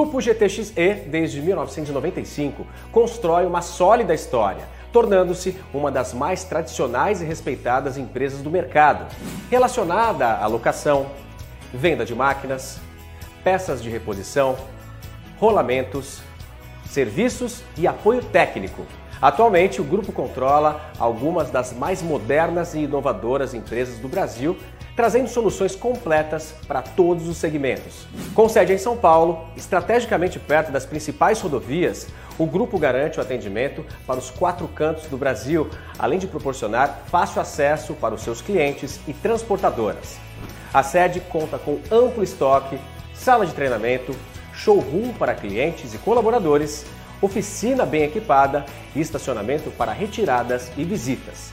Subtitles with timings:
[0.00, 0.72] Grupo GTXE,
[1.08, 8.50] desde 1995, constrói uma sólida história, tornando-se uma das mais tradicionais e respeitadas empresas do
[8.50, 9.04] mercado,
[9.50, 11.08] relacionada à locação,
[11.74, 12.80] venda de máquinas,
[13.44, 14.56] peças de reposição,
[15.38, 16.22] rolamentos,
[16.86, 18.86] serviços e apoio técnico.
[19.20, 24.56] Atualmente, o grupo controla algumas das mais modernas e inovadoras empresas do Brasil,
[25.00, 28.06] trazendo soluções completas para todos os segmentos.
[28.34, 33.82] Com sede em São Paulo, estrategicamente perto das principais rodovias, o grupo garante o atendimento
[34.06, 39.00] para os quatro cantos do Brasil, além de proporcionar fácil acesso para os seus clientes
[39.08, 40.18] e transportadoras.
[40.70, 42.78] A sede conta com amplo estoque,
[43.14, 44.14] sala de treinamento,
[44.52, 46.84] showroom para clientes e colaboradores,
[47.20, 51.52] oficina bem equipada e estacionamento para retiradas e visitas.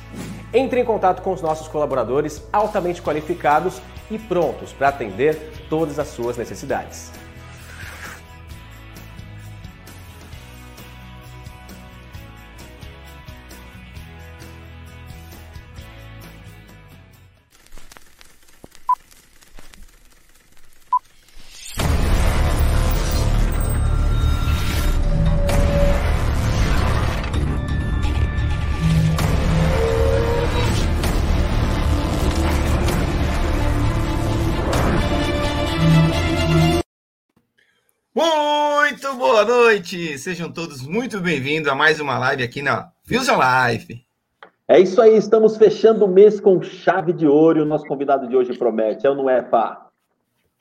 [0.53, 6.07] Entre em contato com os nossos colaboradores altamente qualificados e prontos para atender todas as
[6.07, 7.11] suas necessidades.
[39.08, 40.17] Muito boa noite!
[40.17, 44.05] Sejam todos muito bem-vindos a mais uma live aqui na Fusion Life.
[44.67, 48.27] É isso aí, estamos fechando o mês com chave de ouro e o nosso convidado
[48.27, 49.88] de hoje promete, é ou não é, Pá?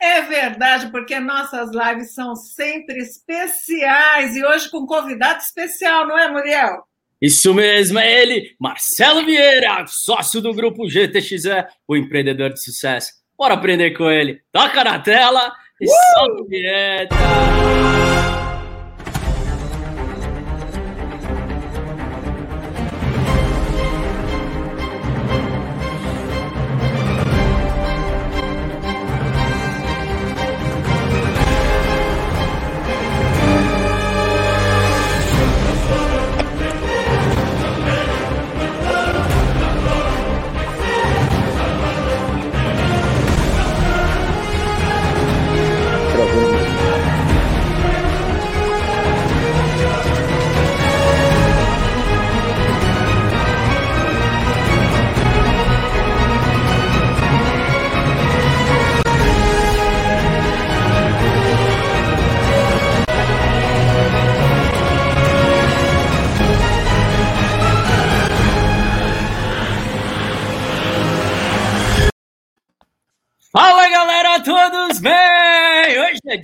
[0.01, 6.17] É verdade, porque nossas lives são sempre especiais e hoje com um convidado especial, não
[6.17, 6.85] é, Muriel?
[7.21, 13.11] Isso mesmo, é ele, Marcelo Vieira, sócio do grupo GTXE, o empreendedor de sucesso.
[13.37, 14.41] Bora aprender com ele.
[14.53, 18.36] Toca na tela e solta a vinheta!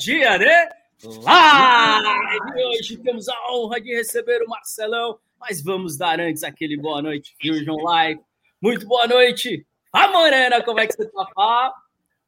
[0.02, 0.68] Dia, né?
[1.04, 2.52] Live!
[2.56, 7.36] Hoje temos a honra de receber o Marcelão, mas vamos dar antes aquele boa noite,
[7.40, 8.20] Fusion Live.
[8.60, 11.72] Muito boa noite, Fá Morena, como é que você tá, Fá?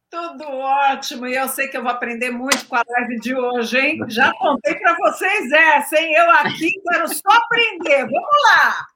[0.09, 3.77] Tudo ótimo, e eu sei que eu vou aprender muito com a live de hoje,
[3.77, 3.99] hein?
[4.07, 6.15] Já contei para vocês essa, hein?
[6.15, 8.87] Eu aqui quero só aprender, vamos lá!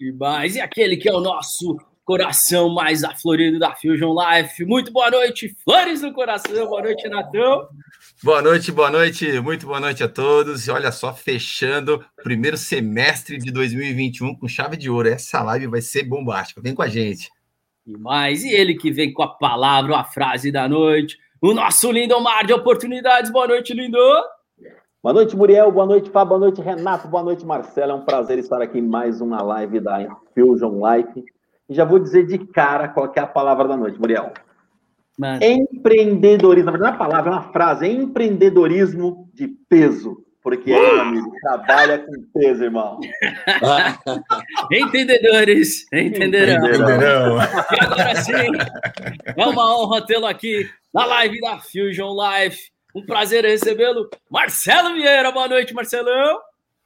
[0.00, 4.64] E mais, e aquele que é o nosso coração mais aflorido da Fusion Life.
[4.64, 6.66] Muito boa noite, flores no coração.
[6.66, 7.68] Boa noite, Natão.
[8.22, 10.66] Boa noite, boa noite, muito boa noite a todos.
[10.66, 15.08] E olha só, fechando o primeiro semestre de 2021 com chave de ouro.
[15.08, 16.60] Essa live vai ser bombástica.
[16.60, 17.30] Vem com a gente.
[17.86, 21.90] E mais, e ele que vem com a palavra, a frase da noite, o nosso
[21.90, 23.30] lindo mar de oportunidades.
[23.30, 23.98] Boa noite, lindo.
[25.02, 25.72] Boa noite, Muriel.
[25.72, 26.28] Boa noite, Fábio.
[26.28, 27.08] Boa noite, Renato.
[27.08, 27.90] Boa noite, Marcelo.
[27.90, 31.24] É um prazer estar aqui em mais uma live da Fusion Life.
[31.72, 34.34] E já vou dizer de cara qual é a palavra da noite, Muriel.
[35.18, 35.42] Mano.
[35.42, 36.66] Empreendedorismo.
[36.66, 37.88] Na verdade, não é uma palavra, é uma frase.
[37.88, 40.22] Empreendedorismo de peso.
[40.42, 43.00] Porque aí, meu amigo, trabalha com peso, irmão.
[44.70, 46.66] Entendedores, entenderão.
[46.68, 47.38] Entenderão.
[47.38, 48.52] E agora sim,
[49.36, 52.70] é uma honra tê-lo aqui na live da Fusion Life.
[52.94, 55.30] Um prazer recebê-lo, Marcelo Vieira.
[55.30, 56.38] Boa noite, Marcelão.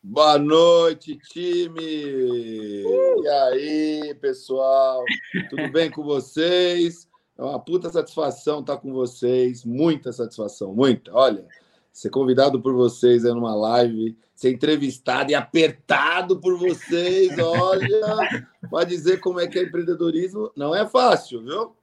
[0.08, 1.82] Boa noite, time!
[1.82, 5.02] E aí, pessoal?
[5.50, 7.08] Tudo bem com vocês?
[7.36, 11.12] É uma puta satisfação estar com vocês, muita satisfação, muita.
[11.12, 11.44] Olha,
[11.92, 18.84] ser convidado por vocês é numa live, ser entrevistado e apertado por vocês, olha, para
[18.84, 21.74] dizer como é que é empreendedorismo, não é fácil, viu?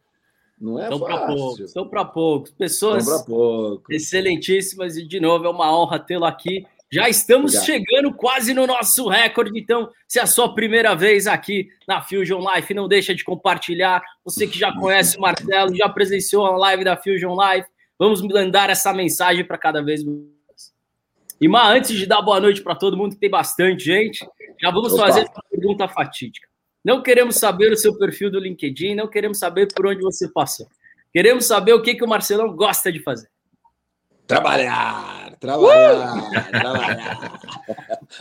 [0.62, 1.36] Não é São fácil.
[1.36, 2.52] poucos, são para poucos.
[2.52, 3.92] Pessoas São para pouco.
[3.92, 6.66] excelentíssimas e, de novo, é uma honra tê-lo aqui.
[6.94, 7.66] Já estamos Obrigado.
[7.66, 12.40] chegando quase no nosso recorde, então, se é a sua primeira vez aqui na Fusion
[12.54, 14.00] Life, não deixa de compartilhar.
[14.24, 17.68] Você que já conhece o Marcelo, já presenciou a live da Fusion Life,
[17.98, 20.06] vamos mandar essa mensagem para cada vez
[21.42, 24.24] E Mar, antes de dar boa noite para todo mundo, que tem bastante gente,
[24.62, 25.08] já vamos Opa.
[25.08, 26.48] fazer uma pergunta fatídica.
[26.86, 30.68] Não queremos saber o seu perfil do LinkedIn, não queremos saber por onde você passou.
[31.12, 33.30] Queremos saber o que, que o Marcelão gosta de fazer.
[34.28, 37.40] Trabalhar, trabalhar, trabalhar.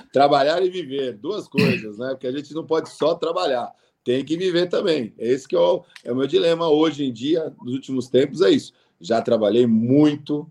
[0.12, 2.08] trabalhar e viver, duas coisas, né?
[2.10, 3.72] Porque a gente não pode só trabalhar,
[4.02, 5.14] tem que viver também.
[5.16, 8.50] Esse que é o, é o meu dilema hoje em dia, nos últimos tempos, é
[8.50, 8.72] isso.
[9.00, 10.50] Já trabalhei muito,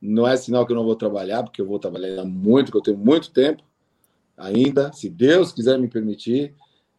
[0.00, 2.82] não é sinal que eu não vou trabalhar, porque eu vou trabalhar muito, que eu
[2.82, 3.62] tenho muito tempo
[4.36, 6.54] ainda, se Deus quiser me permitir,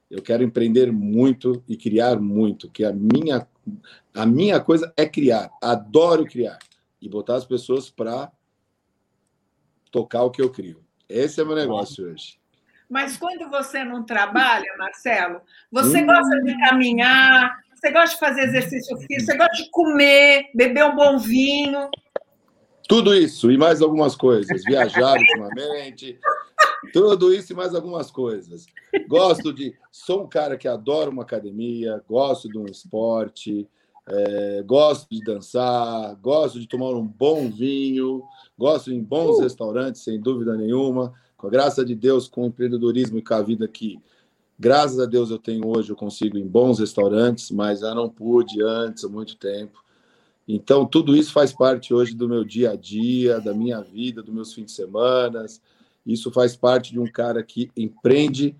[0.09, 3.47] eu quero empreender muito e criar muito, que a minha
[4.13, 6.57] a minha coisa é criar, adoro criar
[7.00, 8.31] e botar as pessoas para
[9.92, 10.84] tocar o que eu crio.
[11.08, 12.40] Esse é meu negócio hoje.
[12.90, 15.42] Mas quando você não trabalha, Marcelo,
[15.72, 20.86] você gosta de caminhar, você gosta de fazer exercício físico, você gosta de comer, beber
[20.86, 21.90] um bom vinho.
[22.88, 24.64] Tudo isso e mais algumas coisas.
[24.64, 26.20] Viajar ultimamente.
[26.92, 28.66] Tudo isso e mais algumas coisas.
[29.08, 29.74] Gosto de.
[29.90, 33.70] Sou um cara que adora uma academia, gosto de um esporte,
[34.08, 38.24] é, gosto de dançar, gosto de tomar um bom vinho,
[38.57, 39.42] gosto em bons Uh.
[39.42, 41.13] restaurantes, sem dúvida nenhuma.
[41.38, 44.00] Com a graça de Deus, com o empreendedorismo e com a vida que,
[44.59, 48.09] graças a Deus, eu tenho hoje, eu consigo ir em bons restaurantes, mas já não
[48.09, 49.83] pude antes, há muito tempo.
[50.48, 54.33] Então, tudo isso faz parte hoje do meu dia a dia, da minha vida, dos
[54.33, 55.45] meus fins de semana.
[56.06, 58.56] Isso faz parte de um cara que empreende,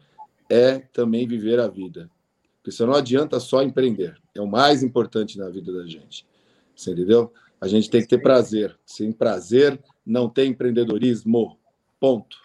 [0.50, 2.10] é também viver a vida.
[2.58, 4.16] Porque você não adianta só empreender.
[4.36, 6.26] É o mais importante na vida da gente.
[6.76, 7.34] Você entendeu?
[7.62, 8.76] A gente tem que ter prazer.
[8.86, 11.60] Sem prazer, não tem empreendedorismo.
[12.00, 12.36] Ponto.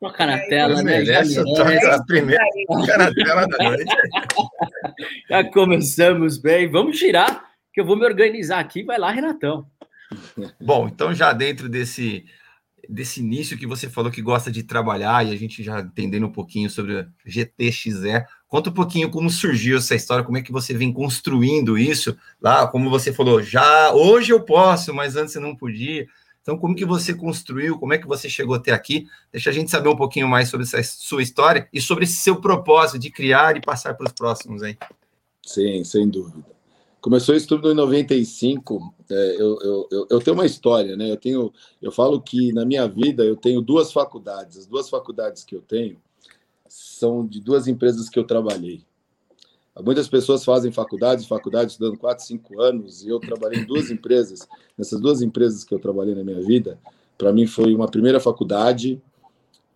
[0.00, 1.04] Toca na tela, né?
[1.04, 3.84] Tocar a primeira da noite.
[5.28, 6.70] Já começamos bem.
[6.70, 8.82] Vamos girar, que eu vou me organizar aqui.
[8.82, 9.66] Vai lá, Renatão.
[10.60, 12.24] Bom, então já dentro desse
[12.88, 16.32] desse início que você falou que gosta de trabalhar e a gente já entendendo um
[16.32, 20.92] pouquinho sobre GTXE, conta um pouquinho como surgiu essa história, como é que você vem
[20.92, 26.06] construindo isso lá, como você falou, já hoje eu posso, mas antes eu não podia.
[26.42, 29.04] Então, como que você construiu, como é que você chegou até aqui?
[29.32, 32.40] Deixa a gente saber um pouquinho mais sobre essa sua história e sobre esse seu
[32.40, 34.78] propósito de criar e passar para os próximos aí.
[35.44, 36.46] Sim, sem dúvida.
[37.00, 38.94] Começou isso tudo em 95.
[39.10, 41.10] É, eu, eu, eu, eu tenho uma história, né?
[41.10, 41.52] Eu tenho,
[41.82, 44.56] eu falo que na minha vida eu tenho duas faculdades.
[44.56, 46.00] As duas faculdades que eu tenho
[46.68, 48.84] são de duas empresas que eu trabalhei.
[49.84, 54.48] Muitas pessoas fazem faculdades, faculdades estudando 4, 5 anos, e eu trabalhei em duas empresas.
[54.76, 56.78] Nessas duas empresas que eu trabalhei na minha vida,
[57.18, 59.00] para mim foi uma primeira faculdade,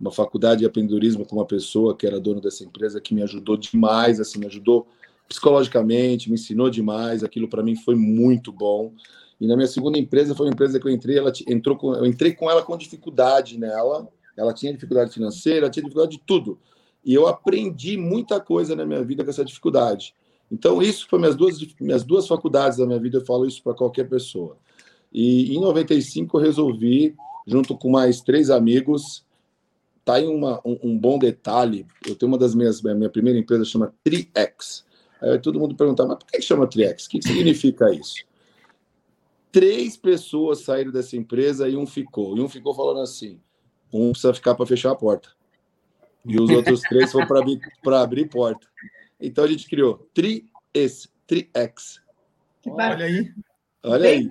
[0.00, 3.58] uma faculdade de empreendedorismo com uma pessoa que era dona dessa empresa que me ajudou
[3.58, 4.87] demais, assim, me ajudou
[5.28, 8.92] psicologicamente, me ensinou demais, aquilo para mim foi muito bom.
[9.38, 12.06] E na minha segunda empresa foi uma empresa que eu entrei, ela entrou com, eu
[12.06, 16.58] entrei com ela com dificuldade nela, ela tinha dificuldade financeira, ela tinha dificuldade de tudo.
[17.05, 20.14] E eu aprendi muita coisa na minha vida com essa dificuldade.
[20.50, 23.75] Então isso foi minhas duas minhas duas faculdades da minha vida, eu falo isso para
[23.75, 24.57] qualquer pessoa.
[25.12, 27.14] E em 95 eu resolvi,
[27.47, 29.25] junto com mais três amigos,
[30.04, 31.87] tá aí uma, um, um bom detalhe.
[32.07, 34.85] Eu tenho uma das minhas minha primeira empresa chama TriX.
[35.21, 37.07] Aí todo mundo perguntava, mas por que chama Triex?
[37.07, 38.25] O que significa isso?
[39.52, 42.37] Três pessoas saíram dessa empresa e um ficou.
[42.37, 43.38] E um ficou falando assim:
[43.92, 45.28] um precisa ficar para fechar a porta.
[46.25, 48.67] E os outros três foram para abrir, abrir porta.
[49.21, 51.09] Então a gente criou Tri-X.
[51.27, 52.00] Tri-X.
[52.67, 53.33] Olha aí.
[53.83, 54.29] Olha aí.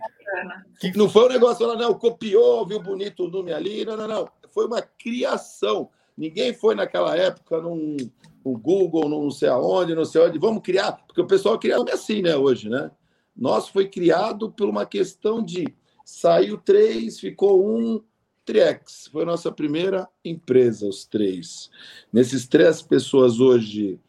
[0.80, 3.84] Que não foi um negócio lá, não, copiou, viu bonito o nome ali.
[3.86, 4.30] Não, não, não.
[4.52, 5.90] Foi uma criação.
[6.18, 7.96] Ninguém foi naquela época num,
[8.44, 11.92] o Google, não sei aonde, não sei onde, vamos criar, porque o pessoal cria nome
[11.92, 12.92] assim, né, hoje, né?
[13.36, 15.66] Nosso foi criado por uma questão de
[16.04, 18.04] saiu três, ficou um,
[18.50, 19.08] Triex.
[19.12, 21.70] Foi nossa primeira empresa, os três.
[22.12, 24.00] Nesses três pessoas hoje,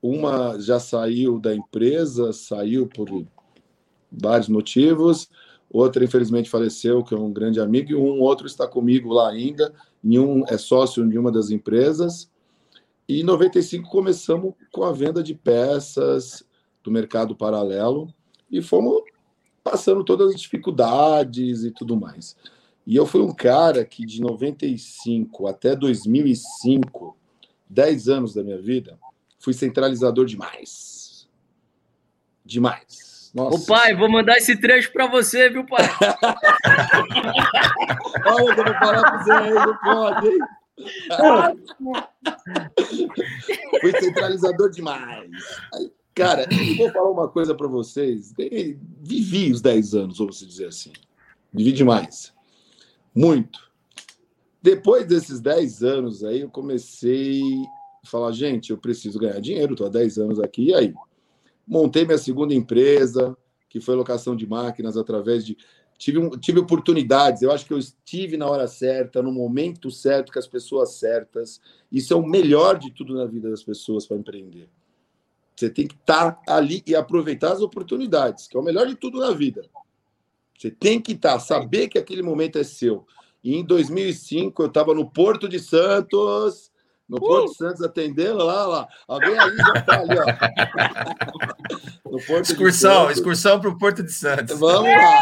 [0.00, 3.06] uma já saiu da empresa, saiu por
[4.10, 5.28] vários motivos,
[5.70, 9.74] outra infelizmente faleceu, que é um grande amigo, e um outro está comigo lá ainda,
[10.02, 12.30] nenhum é sócio de uma das empresas.
[13.06, 16.42] E em 95 começamos com a venda de peças
[16.82, 18.08] do mercado paralelo
[18.50, 19.02] e fomos
[19.62, 22.34] passando todas as dificuldades e tudo mais.
[22.86, 27.16] E eu fui um cara que de 95 até 2005,
[27.68, 28.98] 10 anos da minha vida,
[29.38, 31.28] fui centralizador demais.
[32.44, 33.30] Demais.
[33.34, 33.56] Nossa.
[33.56, 35.82] Ô pai, vou mandar esse trecho para você, viu, pai?
[38.26, 40.38] Olha, eu vou falar pra você aí, não pode, hein?
[43.80, 45.30] Fui centralizador demais.
[45.74, 46.46] Aí, cara,
[46.76, 48.34] vou falar uma coisa para vocês.
[49.00, 50.92] Vivi os 10 anos, vamos dizer assim.
[51.52, 52.32] Vivi demais.
[53.14, 53.70] Muito.
[54.62, 57.42] Depois desses 10 anos aí, eu comecei
[58.04, 60.94] a falar, gente, eu preciso ganhar dinheiro, estou há 10 anos aqui, e aí?
[61.66, 63.36] Montei minha segunda empresa,
[63.68, 65.56] que foi locação de máquinas através de.
[65.98, 70.38] Tive, tive oportunidades, eu acho que eu estive na hora certa, no momento certo, com
[70.38, 71.60] as pessoas certas.
[71.90, 74.68] Isso é o melhor de tudo na vida das pessoas para empreender.
[75.54, 78.96] Você tem que estar tá ali e aproveitar as oportunidades, que é o melhor de
[78.96, 79.64] tudo na vida.
[80.62, 83.04] Você tem que estar, tá, saber que aquele momento é seu.
[83.42, 86.70] E em 2005, eu estava no Porto de Santos,
[87.08, 88.88] no Porto de Santos, atendendo lá, lá.
[89.08, 90.14] Alguém aí já está ali,
[92.06, 92.22] ó.
[92.38, 94.56] excursão, excursão para o Porto de Santos.
[94.56, 95.20] Vamos lá.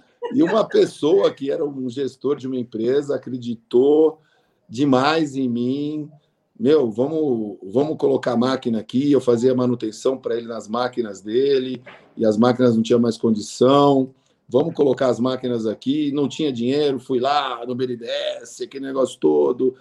[0.32, 4.20] E uma pessoa que era um gestor de uma empresa acreditou
[4.68, 6.10] demais em mim.
[6.58, 9.10] Meu, vamos, vamos colocar máquina aqui.
[9.10, 11.82] Eu fazia manutenção para ele nas máquinas dele,
[12.16, 14.14] e as máquinas não tinham mais condição
[14.48, 16.12] vamos colocar as máquinas aqui.
[16.12, 19.74] Não tinha dinheiro, fui lá no BNDES, aquele negócio todo.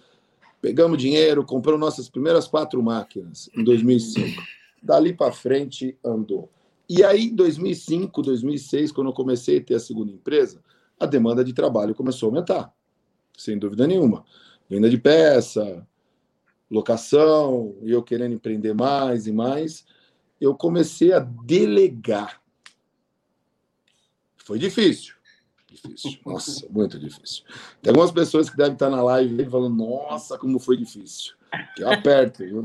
[0.62, 4.42] Pegamos dinheiro, compramos nossas primeiras quatro máquinas em 2005.
[4.82, 6.50] Dali para frente andou.
[6.89, 10.62] E aí, em 2005, 2006, quando eu comecei a ter a segunda empresa,
[11.00, 12.74] a demanda de trabalho começou a aumentar,
[13.38, 14.25] sem dúvida nenhuma.
[14.70, 15.86] Venda de peça,
[16.74, 19.86] locação, eu querendo empreender mais e mais,
[20.42, 22.44] eu comecei a delegar
[24.44, 25.15] foi difícil.
[25.72, 26.20] Difícil.
[26.25, 27.44] Nossa, muito difícil.
[27.82, 31.34] Tem algumas pessoas que devem estar na live falando, nossa, como foi difícil.
[31.75, 32.63] Que eu aperto, viu?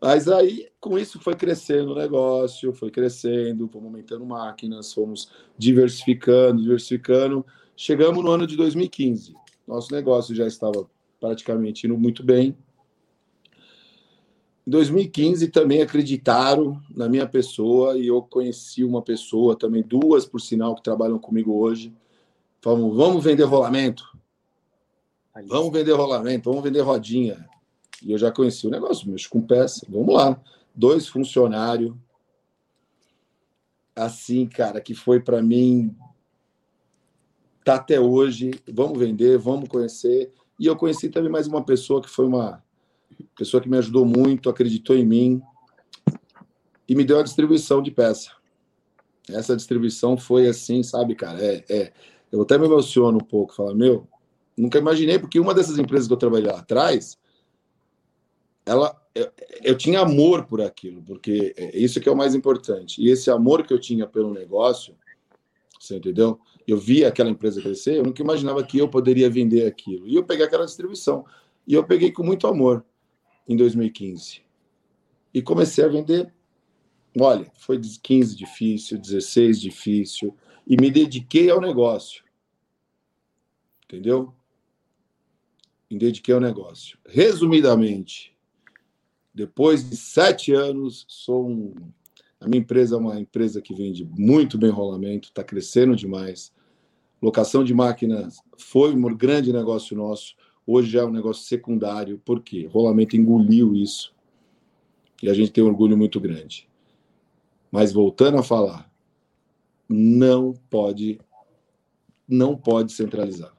[0.00, 6.62] Mas aí, com isso, foi crescendo o negócio, foi crescendo, fomos aumentando máquinas, fomos diversificando,
[6.62, 7.44] diversificando.
[7.76, 9.34] Chegamos no ano de 2015.
[9.66, 10.88] Nosso negócio já estava
[11.20, 12.56] praticamente indo muito bem.
[14.66, 20.40] Em 2015 também acreditaram na minha pessoa e eu conheci uma pessoa também, duas por
[20.40, 21.92] sinal, que trabalham comigo hoje.
[22.60, 24.04] Falamos, vamos vender rolamento.
[25.46, 27.48] Vamos vender rolamento, vamos vender rodinha.
[28.02, 30.40] E eu já conheci o negócio, mexo com peça, vamos lá.
[30.74, 31.94] Dois funcionários.
[33.94, 35.94] Assim, cara, que foi para mim.
[37.64, 38.52] Tá até hoje.
[38.72, 40.32] Vamos vender, vamos conhecer.
[40.60, 42.62] E eu conheci também mais uma pessoa que foi uma
[43.34, 45.42] pessoa que me ajudou muito, acreditou em mim
[46.86, 48.30] e me deu a distribuição de peça.
[49.30, 51.42] Essa distribuição foi assim, sabe, cara?
[51.42, 51.92] É, é,
[52.30, 54.06] eu até me emociono um pouco, falar, meu,
[54.54, 57.18] nunca imaginei, porque uma dessas empresas que eu trabalhei lá atrás,
[58.66, 63.02] ela, eu, eu tinha amor por aquilo, porque é isso que é o mais importante.
[63.02, 64.94] E esse amor que eu tinha pelo negócio,
[65.80, 66.38] você entendeu?
[66.70, 70.06] Eu via aquela empresa crescer, eu nunca imaginava que eu poderia vender aquilo.
[70.06, 71.26] E eu peguei aquela distribuição.
[71.66, 72.84] E eu peguei com muito amor
[73.48, 74.40] em 2015.
[75.34, 76.32] E comecei a vender.
[77.18, 82.22] Olha, foi 15 difícil, 16 difícil, e me dediquei ao negócio.
[83.84, 84.32] Entendeu?
[85.90, 86.96] Me dediquei ao negócio.
[87.04, 88.32] Resumidamente,
[89.34, 91.74] depois de sete anos, sou um.
[92.38, 96.52] A minha empresa é uma empresa que vende muito bem rolamento, está crescendo demais.
[97.20, 100.34] Locação de máquinas foi um grande negócio nosso.
[100.66, 102.66] Hoje já é um negócio secundário, por quê?
[102.66, 104.14] O rolamento engoliu isso.
[105.22, 106.68] E a gente tem um orgulho muito grande.
[107.70, 108.90] Mas voltando a falar,
[109.88, 111.20] não pode
[112.26, 113.52] não pode centralizar.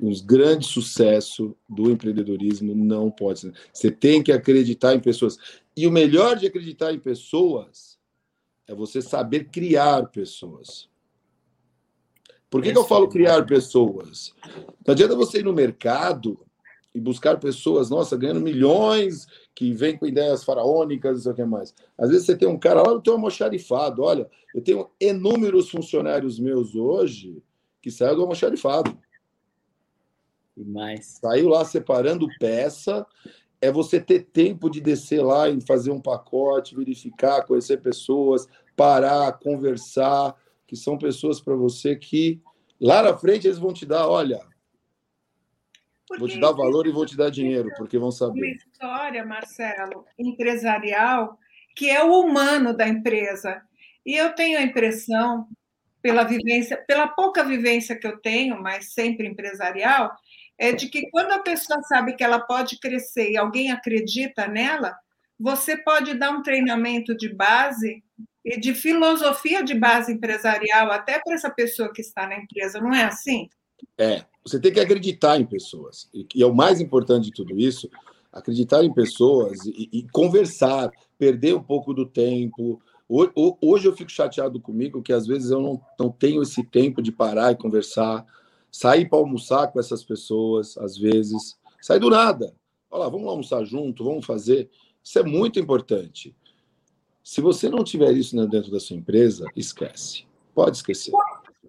[0.00, 3.54] Os grandes sucessos do empreendedorismo não pode ser.
[3.70, 5.36] Você tem que acreditar em pessoas.
[5.76, 7.98] E o melhor de acreditar em pessoas
[8.66, 10.88] é você saber criar pessoas.
[12.52, 14.34] Por que, que eu falo criar pessoas?
[14.86, 16.38] Não adianta você ir no mercado
[16.94, 21.44] e buscar pessoas, nossa, ganhando milhões, que vêm com ideias faraônicas, não sei o que
[21.46, 21.74] mais.
[21.96, 24.02] Às vezes você tem um cara lá, eu tenho um almoxarifado.
[24.02, 27.42] Olha, eu tenho inúmeros funcionários meus hoje
[27.80, 28.98] que saíram do almoxarifado.
[30.54, 31.20] Demais.
[31.22, 33.06] Saiu lá separando peça.
[33.62, 39.32] É você ter tempo de descer lá e fazer um pacote, verificar, conhecer pessoas, parar,
[39.38, 40.36] conversar
[40.72, 42.40] que são pessoas para você que
[42.80, 44.40] lá na frente eles vão te dar, olha,
[46.08, 48.40] porque vou te dar valor e vou te dar dinheiro, porque vão saber.
[48.40, 51.38] Uma história, Marcelo, empresarial,
[51.76, 53.60] que é o humano da empresa.
[54.04, 55.46] E eu tenho a impressão,
[56.00, 60.10] pela vivência, pela pouca vivência que eu tenho, mas sempre empresarial,
[60.56, 64.96] é de que quando a pessoa sabe que ela pode crescer e alguém acredita nela,
[65.38, 68.02] você pode dar um treinamento de base
[68.44, 72.92] e de filosofia de base empresarial até para essa pessoa que está na empresa, não
[72.92, 73.48] é assim?
[73.96, 76.08] É, você tem que acreditar em pessoas.
[76.12, 77.88] E, é o mais importante de tudo isso,
[78.32, 82.80] acreditar em pessoas e, e conversar, perder um pouco do tempo.
[83.08, 87.12] Hoje eu fico chateado comigo que às vezes eu não, não tenho esse tempo de
[87.12, 88.24] parar e conversar.
[88.70, 91.58] Sair para almoçar com essas pessoas, às vezes.
[91.80, 92.54] Sair do nada.
[92.90, 94.70] Olha lá, vamos almoçar junto, vamos fazer.
[95.04, 96.34] Isso é muito importante.
[97.32, 100.26] Se você não tiver isso dentro da sua empresa, esquece.
[100.54, 101.14] Pode esquecer.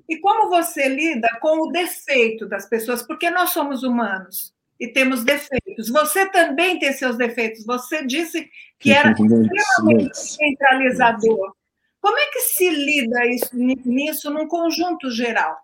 [0.10, 3.02] E como você lida com o defeito das pessoas?
[3.02, 5.88] Porque nós somos humanos e temos defeitos.
[5.88, 7.66] Você também tem seus defeitos.
[7.66, 8.46] Você disse
[8.78, 11.56] que era extremamente centralizador.
[12.02, 15.56] Como é que se lida isso, nisso num conjunto geral?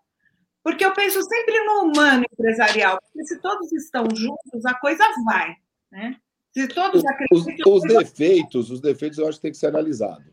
[0.63, 5.57] Porque eu penso sempre no humano empresarial, porque se todos estão juntos, a coisa vai,
[5.91, 6.15] né?
[6.59, 7.03] Se todos.
[7.31, 10.25] Os, os defeitos, os defeitos eu acho que tem que ser analisado.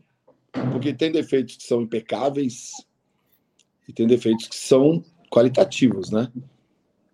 [0.71, 2.71] Porque tem defeitos que são impecáveis
[3.87, 6.31] e tem defeitos que são qualitativos, né?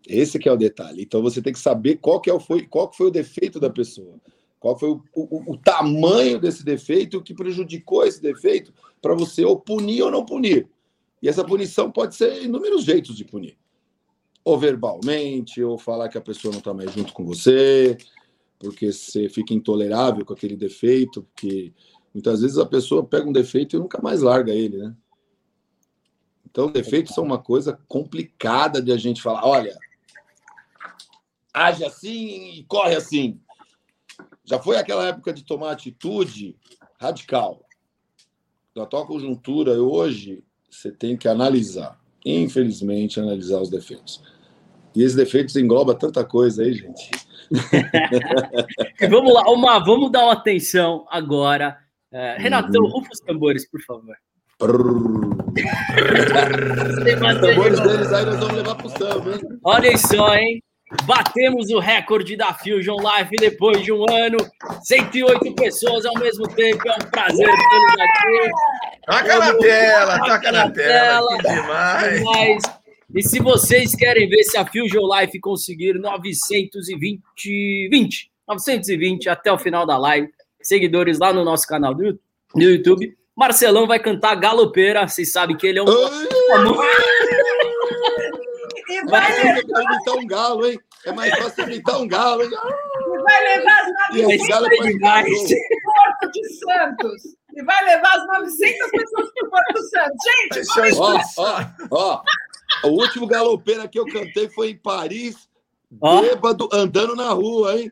[0.07, 1.03] Esse que é o detalhe.
[1.03, 3.59] Então você tem que saber qual que é o, foi, qual que foi o defeito
[3.59, 4.19] da pessoa.
[4.59, 9.43] Qual foi o, o, o tamanho desse defeito, o que prejudicou esse defeito, para você
[9.43, 10.67] ou punir ou não punir.
[11.21, 13.57] E essa punição pode ser inúmeros jeitos de punir.
[14.43, 17.97] Ou verbalmente, ou falar que a pessoa não está mais junto com você,
[18.63, 21.73] porque você fica intolerável com aquele defeito, porque
[22.13, 24.95] muitas vezes a pessoa pega um defeito e nunca mais larga ele, né?
[26.49, 29.45] Então, defeitos são uma coisa complicada de a gente falar.
[29.45, 29.75] Olha,
[31.53, 33.41] age assim e corre assim.
[34.45, 36.55] Já foi aquela época de tomar atitude
[36.99, 37.65] radical.
[38.75, 44.23] Na tua conjuntura hoje, você tem que analisar, infelizmente, analisar os defeitos.
[44.95, 47.11] E esses defeitos engloba tanta coisa aí, gente.
[49.09, 51.77] vamos lá, uma, vamos dar uma atenção agora.
[52.11, 52.89] Uh, Renatão, uhum.
[52.89, 54.15] rufa os tambores, por favor.
[54.61, 54.67] os
[57.41, 59.41] tambores deles aí nós vamos levar pro samba, hein?
[59.63, 60.61] Olha só, hein?
[61.05, 64.37] Batemos o recorde da Fusion Life depois de um ano.
[64.83, 66.87] 108 pessoas ao mesmo tempo.
[66.87, 68.51] É um prazer tê-los aqui.
[69.05, 71.37] Toca na tela, toca na tela.
[71.37, 72.61] Que demais.
[73.13, 79.57] E se vocês querem ver se a Fusion Life conseguir 920, 20, 920 até o
[79.59, 82.19] final da live, seguidores lá no nosso canal do
[82.55, 85.07] YouTube, Marcelão vai cantar galopeira.
[85.07, 85.85] Vocês sabem que ele é um.
[88.89, 90.79] E vai imitar um galo, hein?
[91.05, 92.49] É mais fácil imitar um galo, hein?
[92.51, 94.69] E vai levar as 900
[95.83, 97.21] Porto de Santos.
[97.55, 100.17] E vai levar as 900 pessoas para o Porto Santos.
[100.53, 102.21] Gente, ó, ó, ó.
[102.83, 105.49] O último galopeira que eu cantei foi em Paris,
[106.01, 106.21] oh.
[106.21, 107.91] bêbado, andando na rua, hein?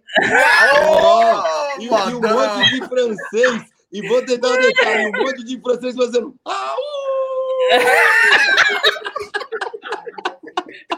[0.86, 1.44] Oh,
[1.78, 3.72] oh, e, e um monte de francês.
[3.91, 6.36] E vou te dar um detalhe: um monte de francês fazendo.
[6.46, 6.78] Au!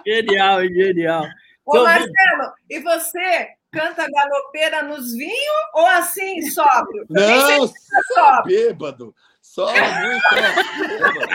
[0.06, 1.24] Genial, genial.
[1.65, 7.06] Ô, Marcelo, e você canta galopeira nos vinhos ou assim, sóbrio?
[7.10, 7.67] Não,
[8.13, 9.15] só bêbado.
[9.41, 11.30] Só muito bêbado.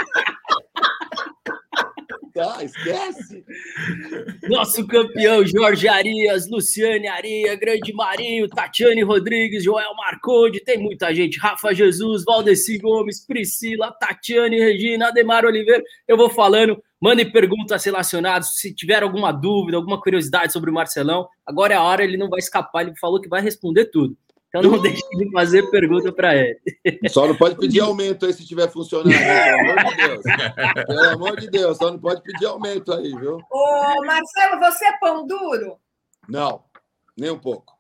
[2.39, 3.45] Tá, esquece.
[4.49, 11.37] Nosso campeão Jorge Arias, Luciane Aria, Grande Marinho, Tatiane Rodrigues, Joel Marconde, tem muita gente.
[11.41, 15.83] Rafa Jesus, Valdeci Gomes, Priscila, Tatiane Regina, Ademar Oliveira.
[16.07, 16.81] Eu vou falando.
[17.01, 18.55] Mandem perguntas relacionadas.
[18.55, 22.29] Se tiver alguma dúvida, alguma curiosidade sobre o Marcelão, agora é a hora, ele não
[22.29, 22.83] vai escapar.
[22.83, 24.17] Ele falou que vai responder tudo.
[24.59, 26.59] Então não deixe de fazer pergunta para ele.
[27.09, 30.23] Só não pode pedir aumento aí se estiver funcionando, pelo amor de Deus.
[30.87, 33.39] Pelo amor de Deus, só não pode pedir aumento aí, viu?
[33.51, 35.79] Ô, Marcelo, você é pão duro?
[36.29, 36.65] Não,
[37.17, 37.75] nem um pouco.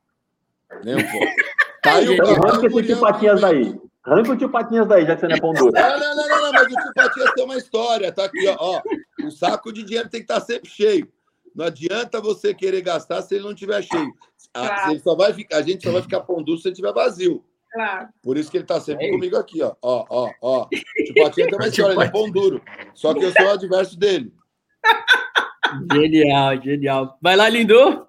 [0.84, 1.26] Nem um pouco.
[1.80, 3.80] Tá aí o Arranca esse tio Patinhas daí.
[4.04, 5.72] Arranca o tio Patinhas daí, já que você não é pão duro.
[5.72, 8.10] Não, não, não, não, mas o tio Patinhas tem uma história.
[8.10, 8.56] Tá aqui, ó.
[8.58, 8.82] ó.
[9.24, 11.08] O saco de dinheiro tem que estar sempre cheio.
[11.54, 14.12] Não adianta você querer gastar se ele não estiver cheio.
[14.66, 14.92] Claro.
[14.92, 17.44] A, só vai ficar, a gente só vai ficar pão duro se ele estiver vazio.
[17.72, 18.08] Claro.
[18.22, 19.74] Por isso que ele está sempre é comigo aqui, ó.
[19.82, 20.68] Ó, ó, ó.
[21.06, 22.62] Chicotinho também senhora, ele é pão duro.
[22.94, 24.32] Só que eu sou o adverso dele.
[25.92, 27.18] Genial, genial.
[27.20, 28.06] Vai lá, Lindo.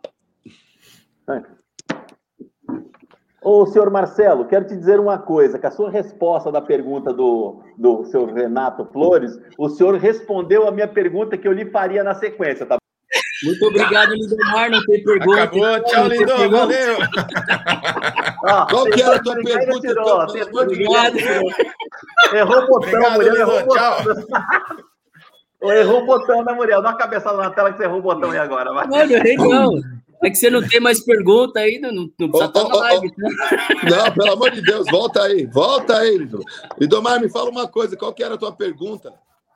[3.41, 7.63] Ô, senhor Marcelo, quero te dizer uma coisa, que a sua resposta da pergunta do,
[7.77, 12.13] do senhor Renato Flores, o senhor respondeu a minha pergunta que eu lhe faria na
[12.13, 12.77] sequência, tá
[13.43, 14.69] muito obrigado, Lindomar.
[14.69, 15.43] Não tem pergunta.
[15.43, 15.84] Acabou.
[15.84, 16.49] Tchau, Lindor.
[16.49, 16.97] Valeu.
[18.69, 19.88] Qual que era a tua pergunta?
[19.88, 21.17] Tirou, então, obrigado.
[22.34, 23.36] Errou o botão, obrigado, Muriel.
[23.36, 23.99] Errou Tchau.
[25.71, 26.82] errou o botão, né, Muriel?
[26.82, 28.73] Dá uma cabeçada na tela que você errou o botão aí agora.
[28.73, 28.88] Vai.
[28.88, 29.80] Não, errei não.
[30.21, 33.08] É que você não tem mais pergunta ainda, não, não precisa oh, estar na live.
[33.08, 33.89] Oh, oh.
[33.89, 36.45] Não, pelo amor de Deus, volta aí, volta aí, Lidomar.
[36.78, 39.13] Lidomar, me fala uma coisa, qual que era a tua pergunta?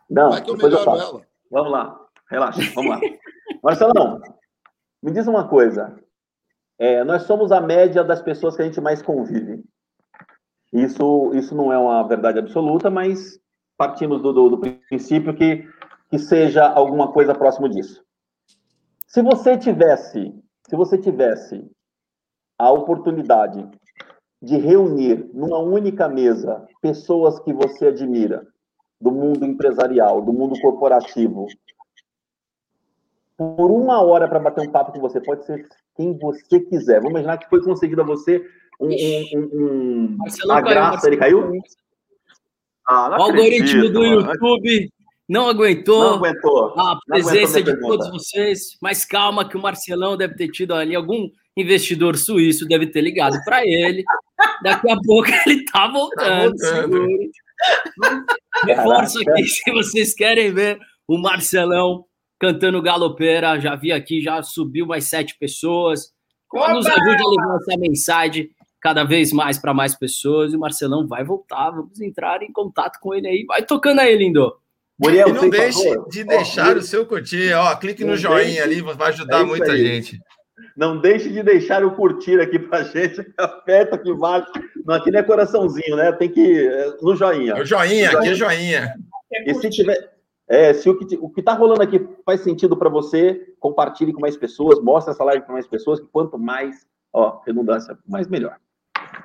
[0.09, 1.21] Não, Vai que eu melhoro eu ela.
[1.51, 1.99] Vamos lá,
[2.33, 2.99] relaxa, vamos lá.
[3.63, 4.19] Marcelão,
[5.01, 5.95] me diz uma coisa.
[6.79, 9.63] É, nós somos a média das pessoas que a gente mais convive.
[10.71, 13.39] Isso, isso não é uma verdade absoluta, mas
[13.77, 15.69] partimos do, do, do princípio que,
[16.09, 18.03] que seja alguma coisa próximo disso.
[19.07, 20.33] Se você tivesse,
[20.67, 21.69] se você tivesse
[22.57, 23.69] a oportunidade
[24.41, 28.47] de reunir numa única mesa pessoas que você admira,
[29.03, 31.45] do mundo empresarial, do mundo corporativo,
[33.57, 36.97] por uma hora para bater um papo com você, pode ser quem você quiser.
[36.97, 38.43] Vamos imaginar que foi conseguido a você
[38.79, 41.07] um, um, um, uma graça.
[41.07, 41.51] Ele caiu?
[42.87, 44.91] Ah, o algoritmo do YouTube
[45.27, 48.77] não aguentou, não aguentou a presença aguentou de todos vocês.
[48.81, 53.37] Mas calma, que o Marcelão deve ter tido ali algum investidor suíço, deve ter ligado
[53.45, 54.03] para ele.
[54.61, 56.55] Daqui a pouco ele tá voltando.
[56.57, 57.07] Tá voltando.
[58.65, 62.05] Reforço aqui, se vocês querem ver o Marcelão
[62.39, 66.11] cantando galopeira, já vi aqui, já subiu mais sete pessoas.
[66.51, 66.73] Opa!
[66.73, 70.53] Nos ajude a levar essa mensagem cada vez mais para mais pessoas.
[70.53, 73.45] E o Marcelão vai voltar, vamos entrar em contato com ele aí.
[73.45, 74.53] Vai tocando aí, lindo.
[74.99, 76.09] Muriel, e não deixe favor.
[76.09, 77.53] de deixar o seu curtir.
[77.53, 78.61] Ó, clique no joinha deixe...
[78.61, 79.85] ali, vai ajudar é muita aí.
[79.85, 80.19] gente.
[80.77, 83.25] Não deixe de deixar o curtir aqui pra gente.
[83.37, 84.51] Aperta aqui embaixo.
[84.85, 86.11] Não, aqui não é coraçãozinho, né?
[86.11, 86.67] Tem que.
[86.67, 87.55] É, no joinha.
[87.55, 88.93] O joinha, aqui é joinha.
[89.45, 90.12] E se tiver.
[90.47, 94.19] É, se o que, o que tá rolando aqui faz sentido para você, compartilhe com
[94.19, 98.57] mais pessoas, mostre essa live para mais pessoas, que quanto mais, ó, redundância, mais melhor.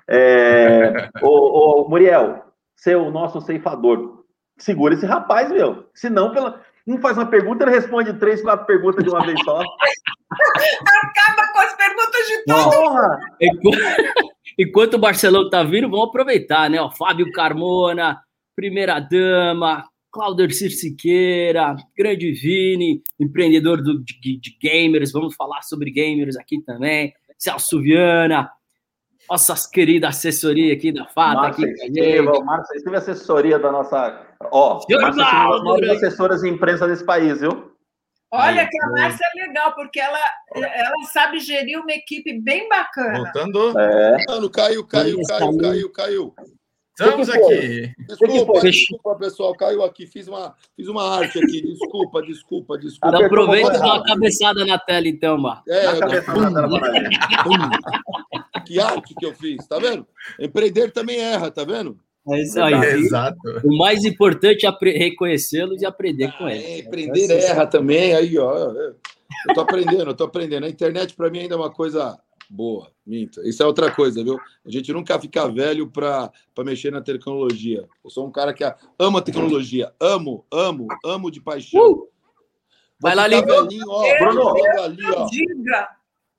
[0.06, 2.44] É, ô, ô, Muriel,
[2.76, 4.24] seu nosso ceifador,
[4.56, 5.86] segura esse rapaz, meu.
[5.92, 9.60] Senão, pela, não faz uma pergunta, ele responde três, quatro perguntas de uma vez só.
[11.02, 13.78] Acaba com as perguntas de todo Enquanto,
[14.58, 16.80] enquanto o Barcelona tá vindo, vamos aproveitar, né?
[16.80, 18.20] Ó, Fábio Carmona,
[18.54, 26.36] primeira dama, Claudio Siqueira, grande Vini, empreendedor do, de, de, gamers, vamos falar sobre gamers
[26.36, 28.50] aqui também, Celso Viana,
[29.30, 31.42] nossa querida assessoria aqui da FATA.
[31.42, 34.26] Márcia, aqui escreva, Márcia, assessoria da nossa.
[34.50, 37.72] Ó, Márcia, assessoras de imprensa desse país, viu?
[38.30, 40.18] Olha, que a Márcia é legal, porque ela,
[40.54, 43.18] ela sabe gerir uma equipe bem bacana.
[43.18, 43.78] Voltando.
[43.78, 44.16] É.
[44.26, 46.34] Caiu, caiu, caiu, caiu, caiu.
[47.00, 47.94] Estamos aqui.
[48.08, 49.54] Desculpa, desculpa, pessoal.
[49.54, 50.04] Caiu aqui.
[50.04, 51.62] Fiz uma, fiz uma arte aqui.
[51.62, 53.08] Desculpa, desculpa, desculpa.
[53.08, 55.62] Então aproveita e dá uma cabeçada na tela, então, Mar.
[55.68, 55.92] É,
[58.66, 60.04] que arte que eu fiz, tá vendo?
[60.40, 61.96] Empreender também erra, tá vendo?
[62.30, 62.74] É isso aí.
[62.74, 63.38] É, exato.
[63.62, 66.64] O mais importante é reconhecê-los e aprender ah, com eles.
[66.64, 68.12] É, empreender erra também.
[68.14, 68.72] Aí, ó.
[69.48, 70.66] Eu tô aprendendo, eu tô aprendendo.
[70.66, 72.18] A internet, para mim, ainda é uma coisa
[72.50, 73.46] Boa, minta.
[73.46, 74.38] Isso é outra coisa, viu?
[74.64, 76.32] A gente nunca fica velho para
[76.64, 77.86] mexer na tecnologia.
[78.02, 78.64] Eu sou um cara que
[78.98, 79.92] ama tecnologia.
[80.00, 81.80] Amo, amo, amo de paixão.
[81.80, 82.08] Uh!
[83.00, 84.18] Vai lá, ó.
[84.18, 85.28] Bruno, ali, ó.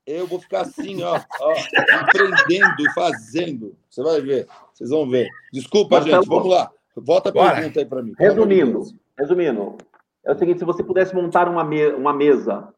[0.06, 1.54] Eu vou ficar assim, ó, ó,
[2.02, 3.78] empreendendo e fazendo.
[3.88, 5.30] Você vai ver, vocês vão ver.
[5.54, 6.72] Desculpa, Mas, gente, vamos lá.
[6.96, 8.14] Volta a pergunta aí para mim.
[8.18, 8.82] Resumindo,
[9.18, 9.78] resumindo,
[10.26, 12.74] é o seguinte: se você pudesse montar uma, me uma mesa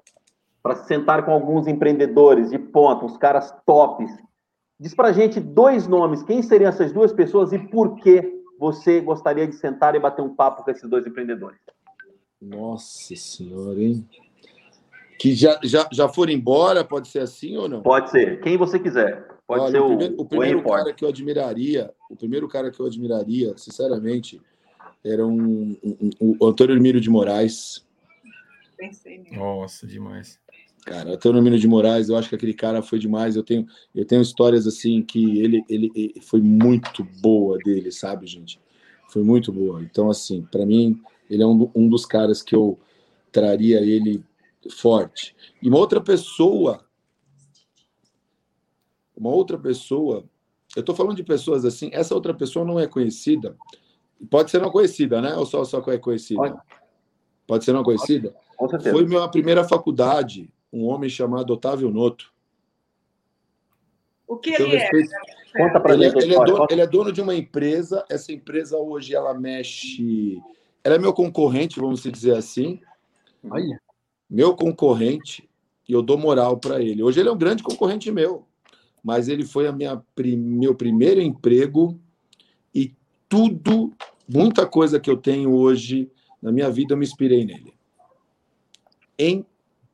[0.62, 4.12] para sentar com alguns empreendedores de ponta, uns caras tops.
[4.80, 9.48] Diz para gente dois nomes, quem seriam essas duas pessoas e por que você gostaria
[9.48, 11.60] de sentar e bater um papo com esses dois empreendedores?
[12.42, 14.08] Nossa senhora, hein?
[15.20, 17.84] Que já, já, já foram embora, pode ser assim ou não?
[17.84, 19.28] Pode ser, quem você quiser.
[19.46, 22.72] Pode Olha, ser o, primeiro, o primeiro o cara que eu admiraria, o primeiro cara
[22.72, 24.42] que eu admiraria, sinceramente,
[25.04, 27.86] era um, um, um, o Antônio Hermílio de Moraes.
[28.78, 30.40] Pensei Nossa, demais.
[30.86, 33.36] Cara, até o Nomino de Moraes, eu acho que aquele cara foi demais.
[33.36, 38.26] Eu tenho, eu tenho histórias assim que ele, ele, ele foi muito boa dele, sabe,
[38.26, 38.60] gente?
[39.10, 39.82] Foi muito boa.
[39.84, 42.80] Então, assim, para mim, ele é um, um dos caras que eu
[43.32, 44.24] traria ele
[44.72, 45.36] forte.
[45.62, 46.84] E uma outra pessoa,
[49.16, 50.24] uma outra pessoa,
[50.76, 53.56] eu tô falando de pessoas assim, essa outra pessoa não é conhecida.
[54.30, 55.36] Pode ser não conhecida, né?
[55.36, 56.42] Ou só, só é conhecida?
[56.42, 56.62] Pode,
[57.46, 58.34] Pode ser não conhecida?
[58.92, 62.32] Foi minha primeira faculdade um homem chamado Otávio Noto.
[64.28, 64.90] O que ele é?
[65.58, 68.06] Conta para ele, ele, é dono, ele é dono de uma empresa.
[68.10, 70.42] Essa empresa hoje ela mexe.
[70.84, 72.80] Ela é meu concorrente, vamos dizer assim.
[73.50, 73.82] Olha.
[74.30, 75.50] Meu concorrente
[75.88, 77.04] e eu dou moral para ele.
[77.04, 78.48] Hoje ele é um grande concorrente meu,
[79.04, 80.02] mas ele foi a minha
[80.38, 82.00] meu primeiro emprego
[82.74, 82.96] e
[83.28, 83.92] tudo,
[84.26, 86.10] muita coisa que eu tenho hoje
[86.42, 87.74] na minha vida eu me inspirei nele.
[89.20, 89.46] Em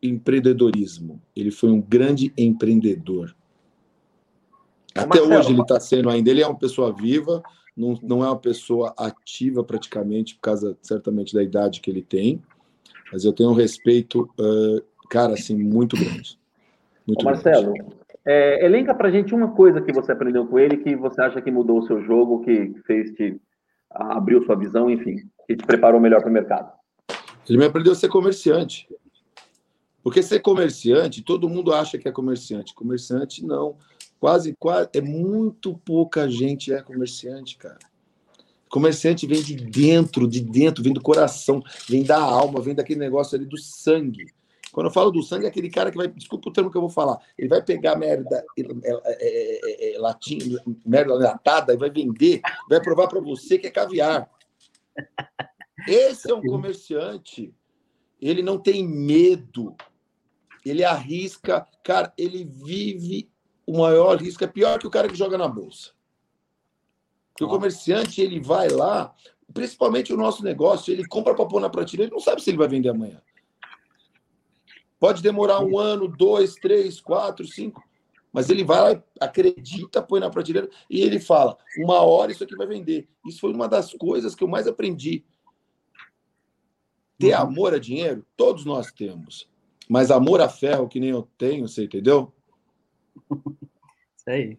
[0.02, 1.22] empreendedorismo.
[1.36, 3.36] Ele foi um grande empreendedor.
[4.96, 6.30] Até Marcelo, hoje ele está sendo ainda.
[6.30, 7.44] Ele é uma pessoa viva,
[7.76, 12.42] não, não é uma pessoa ativa praticamente, por causa certamente da idade que ele tem.
[13.12, 16.38] Mas eu tenho um respeito, uh, cara, assim, muito grande.
[17.06, 17.74] Muito Ô, Marcelo,
[18.26, 21.50] é, elenca para gente uma coisa que você aprendeu com ele que você acha que
[21.50, 23.40] mudou o seu jogo, que fez te
[23.90, 25.16] abriu sua visão, enfim,
[25.48, 26.72] que te preparou melhor para o mercado.
[27.48, 28.88] Ele me aprendeu a ser comerciante.
[30.08, 32.74] Porque ser comerciante, todo mundo acha que é comerciante.
[32.74, 33.76] Comerciante, não.
[34.17, 34.88] Quase, quase.
[34.93, 37.78] É muito pouca gente é comerciante, cara.
[38.70, 43.36] Comerciante vem de dentro, de dentro, vem do coração, vem da alma, vem daquele negócio
[43.36, 44.28] ali do sangue.
[44.72, 46.08] Quando eu falo do sangue, é aquele cara que vai.
[46.08, 47.20] Desculpa o termo que eu vou falar.
[47.38, 50.39] Ele vai pegar merda é, é, é, latim,
[50.86, 52.39] merda latada e vai vender,
[52.70, 54.32] vai provar para você que é caviar.
[55.86, 57.54] Esse é um comerciante.
[58.22, 59.76] Ele não tem medo.
[60.70, 61.68] Ele arrisca.
[61.84, 63.30] Cara, ele vive
[63.66, 64.44] o maior risco.
[64.44, 65.92] É pior que o cara que joga na bolsa.
[67.32, 69.14] Porque o comerciante, ele vai lá,
[69.54, 72.58] principalmente o nosso negócio, ele compra para pôr na prateleira, ele não sabe se ele
[72.58, 73.22] vai vender amanhã.
[75.00, 77.84] Pode demorar um ano, dois, três, quatro, cinco,
[78.34, 82.56] mas ele vai lá, acredita, põe na prateleira e ele fala: uma hora isso aqui
[82.56, 83.08] vai vender.
[83.26, 85.24] Isso foi uma das coisas que eu mais aprendi.
[87.20, 87.42] Ter uhum.
[87.42, 89.48] amor a dinheiro, todos nós temos.
[89.88, 92.34] Mas amor a ferro, que nem eu tenho, você entendeu?
[93.32, 94.58] Isso aí.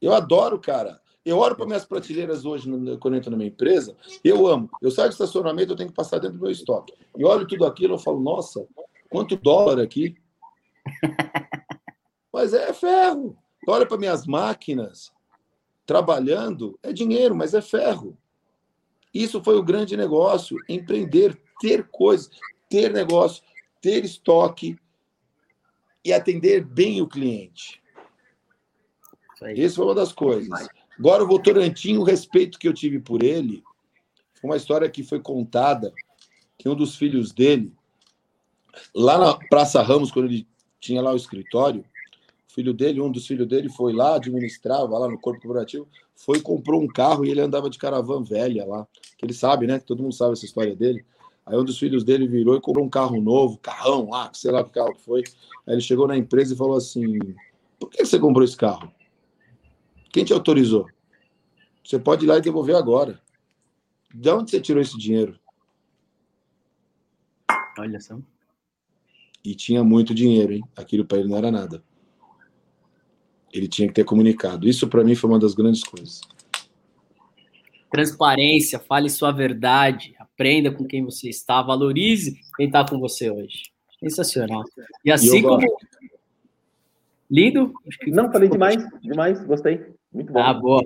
[0.00, 1.00] Eu adoro, cara.
[1.24, 4.70] Eu olho para minhas prateleiras hoje, quando eu entro na minha empresa, eu amo.
[4.80, 6.94] Eu saio do estacionamento, eu tenho que passar dentro do meu estoque.
[7.16, 8.66] E olho tudo aquilo, eu falo, nossa,
[9.10, 10.16] quanto dólar aqui.
[12.32, 13.36] Mas é ferro.
[13.68, 15.12] Olha para minhas máquinas,
[15.84, 18.16] trabalhando, é dinheiro, mas é ferro.
[19.12, 22.30] Isso foi o grande negócio, empreender, ter coisas,
[22.68, 23.42] ter negócio,
[23.80, 24.76] ter estoque
[26.04, 27.80] e atender bem o cliente.
[29.54, 30.68] Isso foi uma das coisas.
[30.98, 33.62] Agora, o Votorantim, o respeito que eu tive por ele,
[34.40, 35.92] foi uma história que foi contada
[36.58, 37.72] que um dos filhos dele,
[38.94, 40.46] lá na Praça Ramos, quando ele
[40.78, 41.80] tinha lá o escritório,
[42.50, 46.38] o filho dele, um dos filhos dele, foi lá, administrava lá no corpo corporativo, foi
[46.38, 48.86] e comprou um carro e ele andava de caravana velha lá.
[49.16, 49.78] Que ele sabe, né?
[49.78, 51.04] Todo mundo sabe essa história dele.
[51.46, 54.62] Aí um dos filhos dele virou e comprou um carro novo, carrão lá, sei lá
[54.62, 55.22] que carro que foi.
[55.66, 57.18] Aí ele chegou na empresa e falou assim:
[57.78, 58.92] Por que você comprou esse carro?
[60.12, 60.86] Quem te autorizou?
[61.84, 63.20] Você pode ir lá e devolver agora.
[64.14, 65.38] De onde você tirou esse dinheiro?
[67.78, 68.18] Olha só.
[69.44, 70.62] E tinha muito dinheiro, hein?
[70.76, 71.82] Aquilo para ele não era nada.
[73.52, 74.68] Ele tinha que ter comunicado.
[74.68, 76.20] Isso para mim foi uma das grandes coisas.
[77.90, 83.64] Transparência, fale sua verdade, aprenda com quem você está, valorize quem está com você hoje.
[84.02, 84.64] Sensacional.
[85.04, 85.60] E assim como.
[87.30, 87.74] Lindo?
[88.08, 89.84] Não, falei demais, demais, gostei.
[90.10, 90.40] Muito bom.
[90.40, 90.82] Ah, boa.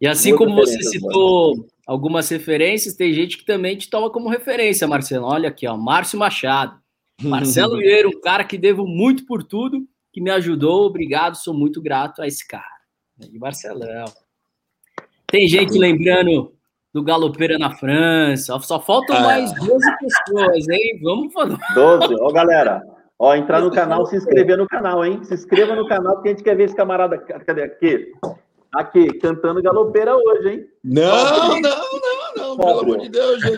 [0.00, 4.86] E assim como você citou algumas referências, tem gente que também te toma como referência,
[4.86, 5.26] Marcelo.
[5.26, 6.78] Olha aqui, ó, Márcio Machado.
[7.20, 10.86] Marcelo Vieira, um cara que devo muito por tudo, que me ajudou.
[10.86, 12.64] Obrigado, sou muito grato a esse cara.
[13.20, 14.04] E Marcelão.
[15.26, 16.55] Tem gente lembrando
[16.96, 18.58] do Galopeira na França.
[18.60, 20.98] Só faltam ah, mais 12 pessoas, hein?
[21.02, 21.58] Vamos falar.
[21.74, 22.16] 12.
[22.20, 22.82] Ó, galera.
[23.18, 25.20] Ó, entrar no canal, se inscrever no canal, hein?
[25.22, 27.18] Se inscreva no canal, porque a gente quer ver esse camarada.
[27.18, 28.12] Cadê aqui?
[28.74, 30.66] Aqui, cantando galopeira hoje, hein?
[30.82, 33.56] Não, não, não, não, pelo amor de Deus, gente.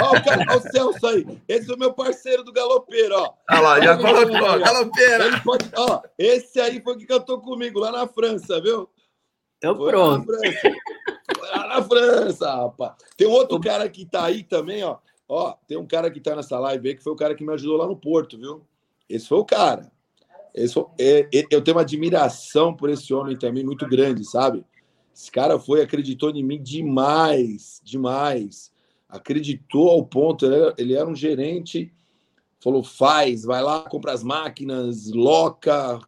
[0.00, 1.26] Ó, o, cara, o Celso aí.
[1.48, 3.32] Esse é o meu parceiro do galopeira, ó.
[3.50, 5.26] Olha lá, já colocou, galopeira.
[5.26, 8.88] Ele pode, ó, esse aí foi que cantou comigo lá na França, viu?
[9.60, 10.26] Então foi pronto.
[10.32, 10.76] Lá na França,
[11.52, 12.94] lá na França rapaz.
[13.14, 14.96] Tem outro cara que tá aí também, ó.
[15.28, 17.52] Ó, tem um cara que tá nessa live aí que foi o cara que me
[17.52, 18.66] ajudou lá no Porto, viu?
[19.08, 19.92] Esse foi o cara.
[20.54, 24.64] Esse, é, é, eu tenho uma admiração por esse homem também muito grande, sabe?
[25.14, 28.72] Esse cara foi, acreditou em mim demais, demais.
[29.08, 31.92] Acreditou ao ponto, ele era, ele era um gerente,
[32.58, 36.00] falou: faz, vai lá, compra as máquinas, loca,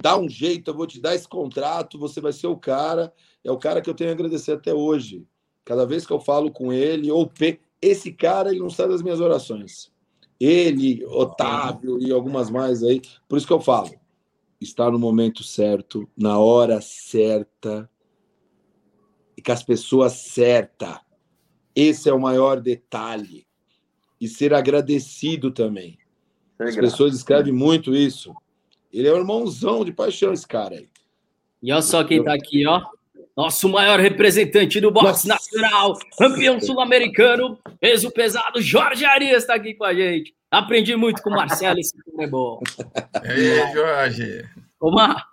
[0.00, 3.12] dá um jeito, eu vou te dar esse contrato, você vai ser o cara.
[3.42, 5.26] É o cara que eu tenho a agradecer até hoje.
[5.64, 7.30] Cada vez que eu falo com ele, ou
[7.80, 9.90] esse cara, ele não sai das minhas orações.
[10.38, 13.00] Ele, Otávio e algumas mais aí.
[13.28, 13.90] Por isso que eu falo,
[14.60, 17.90] está no momento certo, na hora certa
[19.36, 20.98] e com as pessoas certas.
[21.74, 23.46] Esse é o maior detalhe.
[24.18, 25.98] E ser agradecido também.
[26.58, 28.34] As pessoas escrevem muito isso.
[28.96, 30.88] Ele é um irmãozão de paixão, esse cara aí.
[31.62, 32.82] E olha só quem está aqui, ó.
[33.36, 39.84] Nosso maior representante do boxe nacional, campeão sul-americano, peso pesado, Jorge Arias está aqui com
[39.84, 40.34] a gente.
[40.50, 42.58] Aprendi muito com o Marcelo, esse é bom.
[43.22, 44.48] E aí, Jorge?
[44.80, 45.26] Omar,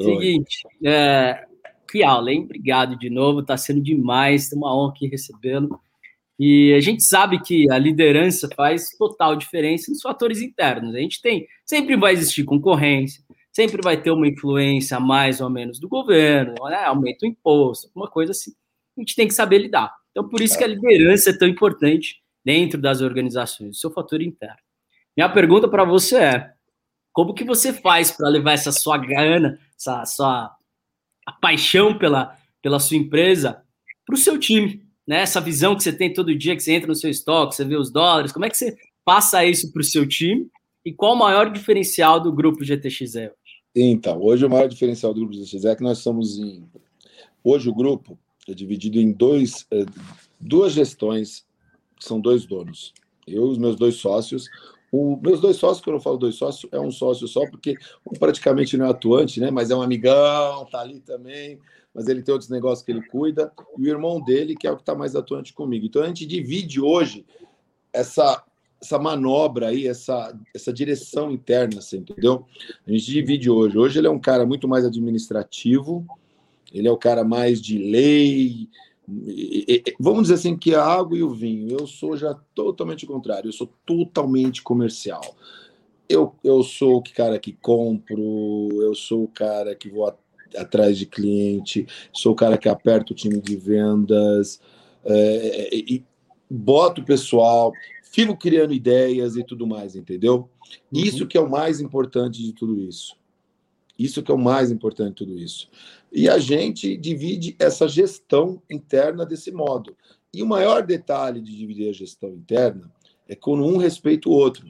[0.00, 1.44] seguinte, é,
[1.90, 2.42] que aula, hein?
[2.44, 5.80] Obrigado de novo, está sendo demais, é uma honra aqui recebê-lo.
[6.38, 10.94] E a gente sabe que a liderança faz total diferença nos fatores internos.
[10.94, 15.80] A gente tem, sempre vai existir concorrência, sempre vai ter uma influência mais ou menos
[15.80, 16.84] do governo, né?
[16.84, 18.52] aumenta o imposto, alguma coisa assim.
[18.96, 19.92] A gente tem que saber lidar.
[20.12, 24.22] Então, por isso que a liderança é tão importante dentro das organizações, o seu fator
[24.22, 24.56] interno.
[25.16, 26.52] Minha pergunta para você é:
[27.12, 30.56] como que você faz para levar essa sua gana, essa sua
[31.40, 33.62] paixão pela, pela sua empresa
[34.06, 34.87] para o seu time?
[35.08, 35.22] Né?
[35.22, 37.76] Essa visão que você tem todo dia, que você entra no seu estoque, você vê
[37.76, 40.50] os dólares, como é que você passa isso para o seu time?
[40.84, 43.30] E qual o maior diferencial do grupo GTXE?
[43.74, 46.62] Então, hoje o maior diferencial do grupo GTXE é que nós somos em.
[47.42, 49.86] Hoje o grupo é dividido em dois, eh,
[50.38, 51.46] duas gestões,
[51.98, 52.92] são dois donos.
[53.26, 54.46] Eu e os meus dois sócios.
[54.92, 58.18] O, meus dois sócios, quando eu falo dois sócios, é um sócio só, porque um
[58.18, 59.50] praticamente não é atuante, né?
[59.50, 61.58] Mas é um amigão, tá ali também,
[61.98, 64.76] mas ele tem outros negócios que ele cuida, e o irmão dele, que é o
[64.76, 65.84] que está mais atuante comigo.
[65.84, 67.26] Então a gente divide hoje
[67.92, 68.44] essa,
[68.80, 72.46] essa manobra aí, essa, essa direção interna, assim, entendeu?
[72.86, 73.76] A gente divide hoje.
[73.76, 76.06] Hoje ele é um cara muito mais administrativo,
[76.72, 78.68] ele é o cara mais de lei,
[79.98, 83.48] vamos dizer assim que a água e o vinho, eu sou já totalmente o contrário,
[83.48, 85.34] eu sou totalmente comercial.
[86.08, 90.06] Eu, eu sou o cara que compro, eu sou o cara que vou
[90.56, 94.60] atrás de cliente, sou o cara que aperta o time de vendas,
[95.04, 96.04] é, e
[96.50, 100.48] boto o pessoal, fico criando ideias e tudo mais, entendeu?
[100.92, 101.00] Uhum.
[101.00, 103.16] Isso que é o mais importante de tudo isso.
[103.98, 105.68] Isso que é o mais importante de tudo isso.
[106.12, 109.96] E a gente divide essa gestão interna desse modo.
[110.32, 112.92] E o maior detalhe de dividir a gestão interna
[113.26, 114.66] é quando um respeita o outro.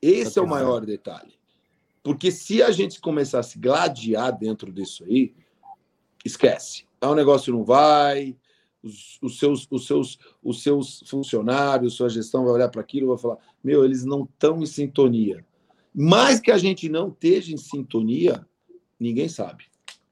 [0.00, 1.35] Esse é o maior detalhe.
[2.06, 5.34] Porque se a gente começar a se gladiar dentro disso aí,
[6.24, 6.84] esquece.
[7.00, 8.36] É um negócio não vai,
[8.80, 13.08] os, os, seus, os, seus, os seus funcionários, sua gestão vai olhar para aquilo e
[13.08, 15.44] vai falar: meu, eles não estão em sintonia.
[15.92, 18.46] Mais que a gente não esteja em sintonia,
[19.00, 19.64] ninguém sabe.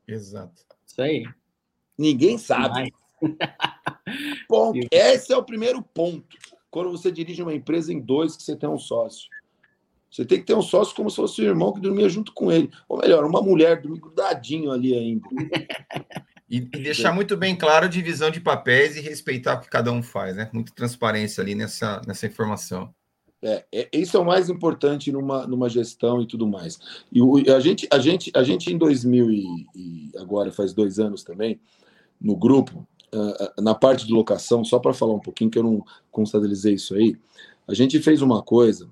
[0.05, 0.65] Exato.
[0.85, 1.25] Isso aí.
[1.97, 2.93] Ninguém sabe.
[4.49, 4.81] Ponto.
[4.91, 6.37] Esse é o primeiro ponto.
[6.73, 9.31] Quando você dirige uma empresa em dois, que você tem um sócio.
[10.15, 12.53] Você tem que ter um sócio como se fosse um irmão que dormia junto com
[12.53, 12.71] ele.
[12.89, 15.29] Ou melhor, uma mulher dormir grudadinho ali ainda.
[16.47, 19.91] E, e, deixar muito bem claro a divisão de papéis e respeitar o que cada
[19.91, 20.51] um faz, né?
[20.53, 22.95] Muita transparência ali nessa, nessa informação.
[23.43, 26.79] É, é, isso é o mais importante numa, numa gestão e tudo mais.
[27.11, 30.99] E o, a, gente, a, gente, a gente, em 2000 e, e agora faz dois
[30.99, 31.59] anos também,
[32.21, 35.83] no grupo, uh, na parte de locação, só para falar um pouquinho, que eu não
[36.13, 37.17] constabilizei isso aí,
[37.67, 38.89] a gente fez uma coisa,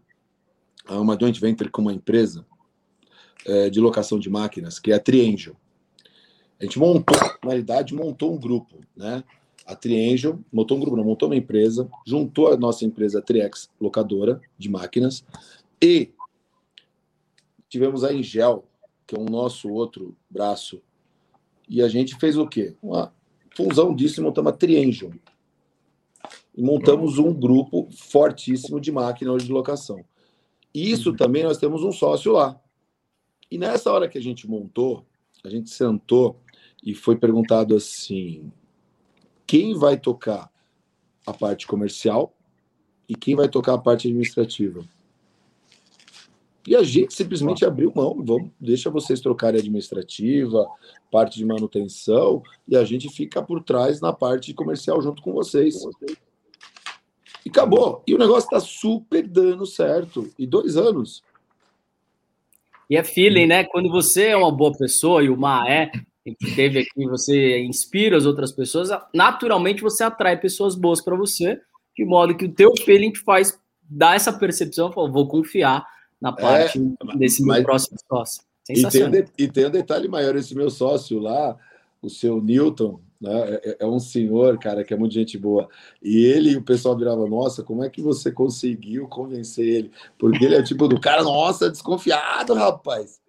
[0.88, 2.46] uma joint venture com uma empresa
[3.46, 5.56] uh, de locação de máquinas, que é a Triangel.
[6.60, 9.24] A gente montou, na realidade, montou um grupo, né?
[9.66, 13.68] a Triangel, montou um grupo, não, montou uma empresa, juntou a nossa empresa a Triex
[13.80, 15.24] Locadora de máquinas
[15.80, 16.10] e
[17.68, 18.64] tivemos a Ingel,
[19.06, 20.82] que é o nosso outro braço,
[21.68, 22.76] e a gente fez o quê?
[22.82, 23.12] Uma
[23.56, 25.12] fusão disso e montamos a Triangel.
[26.54, 30.04] E montamos um grupo fortíssimo de máquina hoje de locação.
[30.74, 31.16] Isso uhum.
[31.16, 32.60] também nós temos um sócio lá.
[33.50, 35.06] E nessa hora que a gente montou,
[35.44, 36.40] a gente sentou
[36.82, 38.50] e foi perguntado assim:
[39.46, 40.50] quem vai tocar
[41.26, 42.34] a parte comercial
[43.08, 44.82] e quem vai tocar a parte administrativa.
[46.66, 50.64] E a gente simplesmente abriu mão, vamos, deixa vocês trocarem administrativa,
[51.10, 55.84] parte de manutenção, e a gente fica por trás na parte comercial junto com vocês.
[57.44, 58.02] E acabou.
[58.06, 60.30] E o negócio está super dando certo.
[60.38, 61.22] E dois anos.
[62.88, 63.64] E é feeling, né?
[63.64, 65.90] Quando você é uma boa pessoa, e o Mar é,
[66.24, 71.60] que teve aqui, você inspira as outras pessoas, naturalmente você atrai pessoas boas para você,
[71.96, 75.84] de modo que o teu feeling te faz dar essa percepção, fala, vou confiar
[76.20, 78.42] na é, parte é, desse meu próximo sócio.
[78.70, 81.56] E tem, um de, e tem um detalhe maior, esse meu sócio lá,
[82.00, 85.68] o seu Newton, né, é, é, um senhor, cara, que é muito gente boa.
[86.02, 89.92] E ele, o pessoal virava, nossa, como é que você conseguiu convencer ele?
[90.18, 93.20] Porque ele é tipo do cara, nossa, desconfiado, rapaz.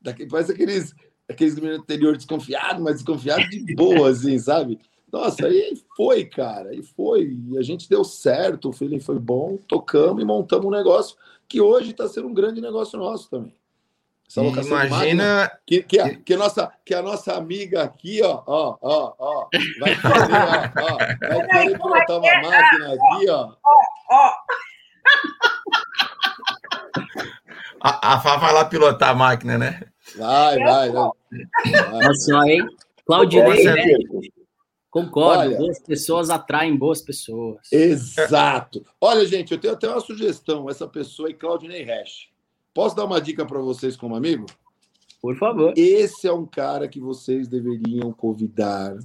[0.00, 0.94] Daqui, parece aqueles
[1.28, 4.78] aqueles do interior desconfiado, mas desconfiado de boa, assim, sabe?
[5.12, 7.36] Nossa, aí foi, cara, aí foi.
[7.50, 11.16] E a gente deu certo, o feeling foi bom, tocamos e montamos um negócio
[11.48, 13.54] que hoje está sendo um grande negócio nosso também.
[14.30, 18.78] Essa Imagina que, que, a, que, a nossa, que a nossa amiga aqui, ó, ó,
[18.80, 19.48] ó, ó,
[19.80, 20.96] vai fazer, ó, ó,
[21.28, 23.52] vai querer pilotar uma máquina aqui, ó.
[24.10, 24.30] Ó,
[27.80, 29.80] A, a Fá vai lá pilotar a máquina, né?
[30.16, 31.10] Vai, vai, vai.
[31.92, 32.66] Olha só, hein?
[33.06, 33.84] Claudinei, né?
[34.90, 37.72] Concordo, Olha, boas pessoas atraem boas pessoas.
[37.72, 38.84] Exato.
[39.00, 40.68] Olha, gente, eu tenho até uma sugestão.
[40.68, 42.28] Essa pessoa é Claudinei Hash.
[42.72, 44.46] Posso dar uma dica para vocês como amigo?
[45.20, 45.74] Por favor.
[45.76, 48.96] Esse é um cara que vocês deveriam convidar.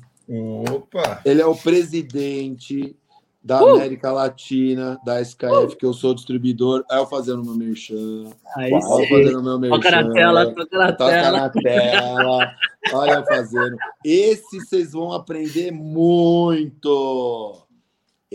[0.72, 1.22] Opa!
[1.26, 2.96] Ele é o presidente
[3.44, 3.76] da uh!
[3.76, 5.78] América Latina, da SKF, uh!
[5.78, 6.84] que eu sou distribuidor.
[6.90, 8.32] Aí eu fazendo meu merchan.
[8.56, 9.76] Aí eu fazendo meu merchan.
[9.78, 11.38] Toca na tela, toca na toca tela.
[11.40, 12.56] na tela.
[12.94, 13.78] Olha eu fazendo.
[14.04, 17.65] Esse vocês vão aprender muito.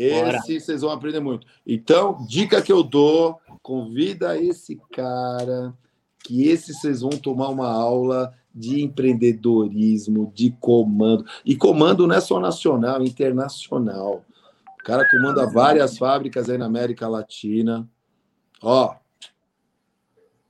[0.01, 1.47] Esse vocês vão aprender muito.
[1.67, 5.75] Então, dica que eu dou, convida esse cara,
[6.25, 11.25] que esse vocês vão tomar uma aula de empreendedorismo, de comando.
[11.45, 14.25] E comando não é só nacional, é internacional.
[14.81, 17.89] O cara comanda várias fábricas aí na América Latina.
[18.63, 18.95] Ó.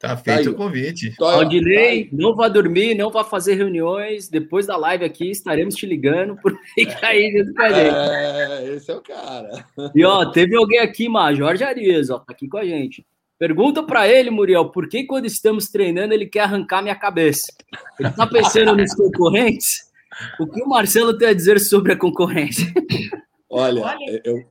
[0.00, 1.14] Tá feito tá o convite.
[1.20, 4.30] Aldinei, tá não vá dormir, não vá fazer reuniões.
[4.30, 7.94] Depois da live aqui, estaremos te ligando por ficar aí dentro com a gente.
[7.94, 9.66] É, esse é o cara.
[9.94, 13.04] E ó, teve alguém aqui, Major Arias, ó, tá aqui com a gente.
[13.38, 17.52] Pergunta para ele, Muriel, por que quando estamos treinando ele quer arrancar minha cabeça?
[17.98, 19.90] Ele tá pensando nos concorrentes?
[20.38, 22.72] O que o Marcelo tem a dizer sobre a concorrência?
[23.50, 24.46] Olha, Olha eu,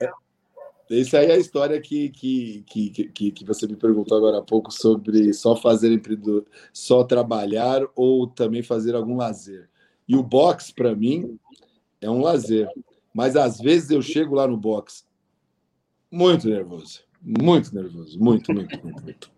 [0.89, 4.41] isso aí é a história que, que, que, que, que você me perguntou agora há
[4.41, 6.01] pouco sobre só fazer
[6.73, 9.69] só trabalhar ou também fazer algum lazer.
[10.07, 11.37] E o box, para mim,
[12.01, 12.67] é um lazer.
[13.13, 15.05] Mas às vezes eu chego lá no box
[16.11, 17.01] muito nervoso.
[17.21, 18.19] Muito nervoso.
[18.19, 19.31] Muito, muito, muito, muito.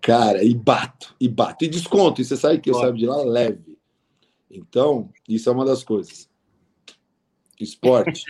[0.00, 1.64] Cara, e bato, e bato.
[1.64, 2.20] E desconto.
[2.20, 3.78] E você sabe que eu saio de lá leve.
[4.50, 6.28] Então, isso é uma das coisas.
[7.58, 8.24] Esporte.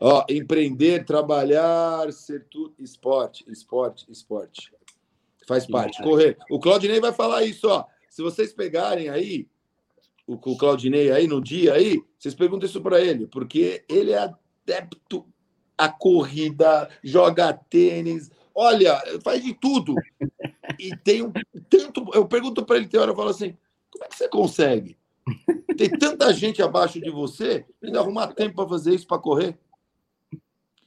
[0.00, 2.74] Ó, empreender, trabalhar, ser tudo.
[2.78, 4.72] Esporte, esporte, esporte.
[5.46, 6.02] Faz parte.
[6.02, 6.36] Correr.
[6.50, 7.84] O Claudinei vai falar isso, ó.
[8.08, 9.46] Se vocês pegarem aí,
[10.26, 14.18] o, o Claudinei aí no dia aí, vocês perguntam isso para ele, porque ele é
[14.18, 15.26] adepto
[15.76, 19.94] à corrida, joga tênis, olha, faz de tudo.
[20.78, 21.32] E tem um
[21.68, 22.08] tanto.
[22.14, 23.56] Eu pergunto para ele, tem hora eu falo assim:
[23.90, 24.96] como é que você consegue?
[25.76, 29.58] Tem tanta gente abaixo de você, ainda arrumar tempo para fazer isso para correr.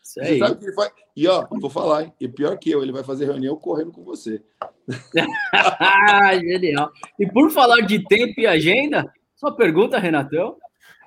[0.07, 0.39] Isso aí.
[0.39, 0.91] Sabe que ele faz...
[1.15, 2.13] E ó, vou falar, hein?
[2.19, 4.41] E pior que eu, ele vai fazer reunião correndo com você.
[6.39, 6.91] Genial.
[7.19, 10.55] E por falar de tempo e agenda, sua pergunta, Renatão?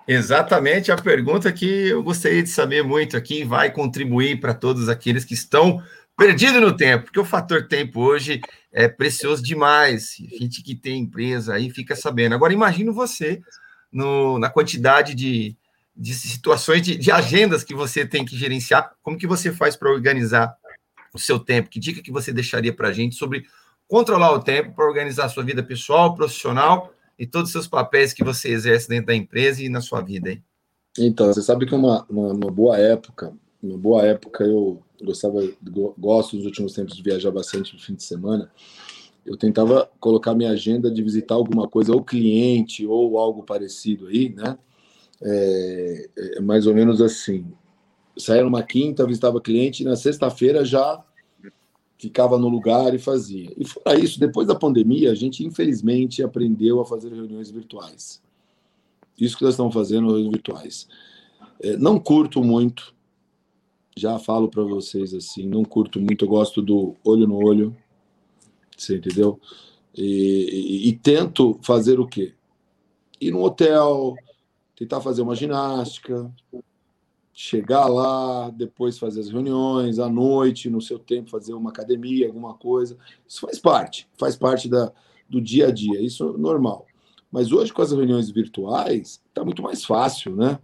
[0.07, 5.25] Exatamente a pergunta que eu gostaria de saber muito aqui, vai contribuir para todos aqueles
[5.25, 5.83] que estão
[6.17, 8.41] perdidos no tempo, porque o fator tempo hoje
[8.71, 10.17] é precioso demais.
[10.39, 12.35] Gente que tem empresa aí fica sabendo.
[12.35, 13.41] Agora, imagino você
[13.91, 15.57] no, na quantidade de,
[16.01, 19.93] de situações, de, de, agendas que você tem que gerenciar, como que você faz para
[19.93, 20.57] organizar
[21.13, 21.69] o seu tempo?
[21.69, 23.45] Que dica que você deixaria para a gente sobre
[23.87, 28.15] controlar o tempo para organizar a sua vida pessoal, profissional e todos os seus papéis
[28.15, 30.31] que você exerce dentro da empresa e na sua vida?
[30.31, 30.43] Hein?
[30.99, 35.47] Então, você sabe que uma, uma, uma boa época, uma boa época eu gostava,
[35.99, 38.51] gosto nos últimos tempos de viajar bastante no fim de semana,
[39.27, 44.31] eu tentava colocar minha agenda de visitar alguma coisa, ou cliente, ou algo parecido aí,
[44.31, 44.57] né?
[45.23, 47.47] É, é mais ou menos assim.
[48.17, 51.03] Saía numa quinta, visitava cliente, e na sexta-feira já
[51.99, 53.53] ficava no lugar e fazia.
[53.57, 58.23] E fora isso, depois da pandemia, a gente infelizmente aprendeu a fazer reuniões virtuais.
[59.19, 60.89] Isso que nós estamos fazendo, reuniões virtuais.
[61.63, 62.95] É, não curto muito,
[63.95, 67.77] já falo para vocês assim, não curto muito, eu gosto do olho no olho,
[68.75, 69.39] você entendeu?
[69.95, 72.33] E, e, e tento fazer o quê?
[73.21, 74.15] Ir no hotel,
[74.81, 76.33] tentar fazer uma ginástica,
[77.35, 82.55] chegar lá, depois fazer as reuniões, à noite, no seu tempo, fazer uma academia, alguma
[82.55, 82.97] coisa.
[83.29, 84.91] Isso faz parte, faz parte da,
[85.29, 86.87] do dia a dia, isso é normal.
[87.31, 90.59] Mas hoje, com as reuniões virtuais, está muito mais fácil, né?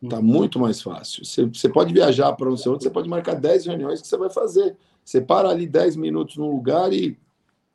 [0.00, 1.24] Está muito mais fácil.
[1.24, 4.30] Você, você pode viajar para um onde, você pode marcar 10 reuniões que você vai
[4.30, 4.76] fazer.
[5.04, 7.18] Você para ali 10 minutos no lugar e,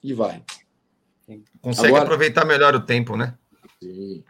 [0.02, 0.42] e vai.
[1.62, 3.38] Consegue Agora, aproveitar melhor o tempo, né?
[3.84, 4.24] Sim.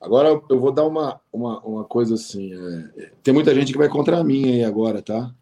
[0.00, 2.52] Agora eu vou dar uma, uma, uma coisa assim.
[2.96, 5.32] É, tem muita gente que vai contra mim aí agora, tá?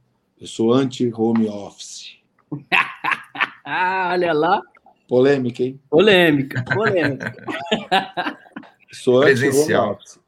[0.40, 2.18] Eu sou anti-home office.
[3.66, 4.62] Olha lá.
[5.08, 5.80] Polêmica, hein?
[5.90, 7.34] Polêmica, polêmica.
[8.92, 10.18] sou anti-home office.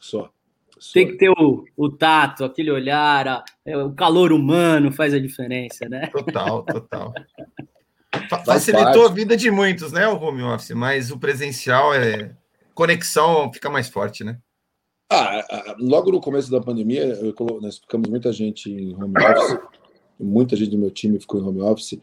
[0.00, 0.30] Só.
[0.92, 5.18] Tem que ter o, o tato, aquele olhar, a, é, o calor humano faz a
[5.18, 6.06] diferença, né?
[6.08, 7.14] Total, total.
[8.44, 12.34] Facilitou a vida de muitos, né, o home office, mas o presencial é
[12.74, 14.38] conexão fica mais forte, né?
[15.12, 19.58] Ah, logo no começo da pandemia, eu, nós ficamos muita gente em home office,
[20.20, 21.98] muita gente do meu time ficou em home office.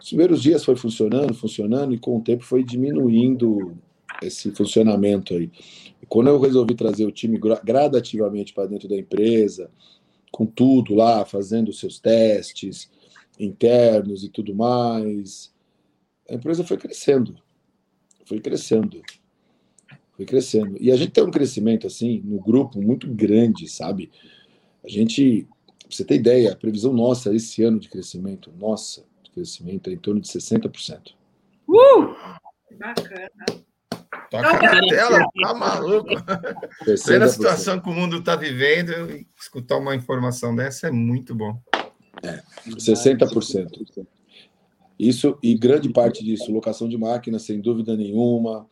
[0.00, 3.76] Os primeiros dias foi funcionando, funcionando, e com o tempo foi diminuindo
[4.22, 5.50] esse funcionamento aí.
[6.02, 9.70] E quando eu resolvi trazer o time gradativamente para dentro da empresa,
[10.32, 12.90] com tudo lá, fazendo seus testes
[13.38, 15.52] internos e tudo mais,
[16.28, 17.36] a empresa foi crescendo.
[18.24, 19.00] Foi crescendo.
[20.18, 20.76] Foi crescendo.
[20.80, 24.10] E a gente tem um crescimento, assim, no grupo muito grande, sabe?
[24.84, 25.46] A gente
[25.88, 29.96] você ter ideia, a previsão nossa esse ano de crescimento, nossa, de crescimento é em
[29.96, 31.14] torno de 60%.
[31.66, 32.14] Uh!
[32.76, 33.30] Bacana.
[34.28, 36.10] Toca então, na tela, tá maluco.
[37.06, 38.92] Pela situação que o mundo está vivendo,
[39.40, 41.58] escutar uma informação dessa é muito bom.
[42.22, 44.06] É, 60%.
[44.98, 48.66] Isso, e grande parte disso, locação de máquinas, sem dúvida nenhuma,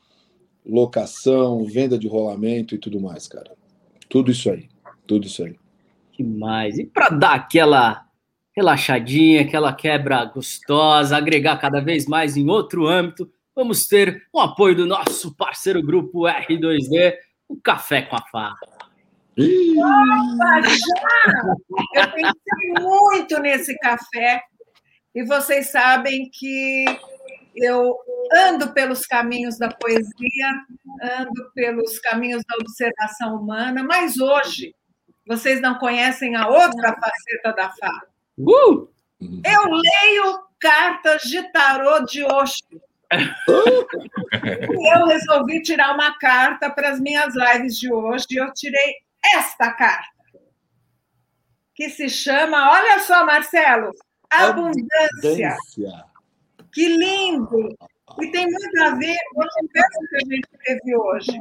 [0.66, 3.52] locação, venda de rolamento e tudo mais, cara.
[4.08, 4.68] Tudo isso aí.
[5.06, 5.56] Tudo isso aí.
[6.16, 6.78] Demais.
[6.78, 8.06] E para dar aquela
[8.56, 14.74] relaxadinha, aquela quebra gostosa, agregar cada vez mais em outro âmbito, vamos ter o apoio
[14.74, 17.14] do nosso parceiro grupo R2D,
[17.48, 18.54] o Café com a Fá.
[19.38, 22.02] Opa, já!
[22.02, 24.42] Eu pensei muito nesse café
[25.14, 26.86] e vocês sabem que
[27.56, 27.96] eu
[28.32, 30.52] ando pelos caminhos da poesia,
[31.02, 34.74] ando pelos caminhos da observação humana, mas hoje
[35.26, 38.02] vocês não conhecem a outra faceta da Fá.
[38.38, 38.88] Uh!
[39.20, 42.80] Eu leio cartas de tarô de Osho.
[43.12, 48.96] e eu resolvi tirar uma carta para as minhas lives de hoje e eu tirei
[49.34, 50.08] esta carta,
[51.74, 53.92] que se chama, olha só, Marcelo,
[54.30, 54.88] Abundância.
[55.22, 56.15] Abundância.
[56.76, 57.74] Que lindo!
[58.20, 61.40] E tem muito a ver com o texto que a gente teve hoje.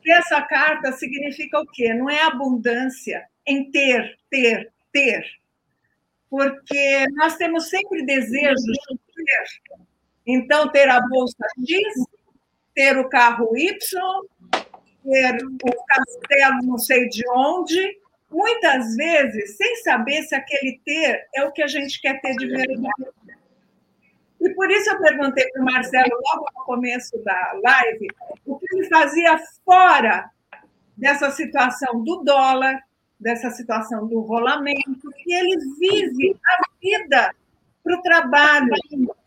[0.00, 1.92] Que essa carta significa o quê?
[1.92, 5.22] Não é abundância em ter, ter, ter.
[6.30, 9.76] Porque nós temos sempre desejos de ter.
[10.26, 12.06] Então, ter a bolsa X,
[12.74, 13.76] ter o carro Y,
[15.04, 17.98] ter o castelo não sei de onde,
[18.30, 22.46] muitas vezes sem saber se aquele ter é o que a gente quer ter de
[22.46, 23.19] verdade.
[24.40, 28.08] E por isso eu perguntei para o Marcelo, logo no começo da live,
[28.46, 30.30] o que ele fazia fora
[30.96, 32.82] dessa situação do dólar,
[33.18, 37.34] dessa situação do rolamento, que ele vive a vida
[37.82, 38.72] para o trabalho.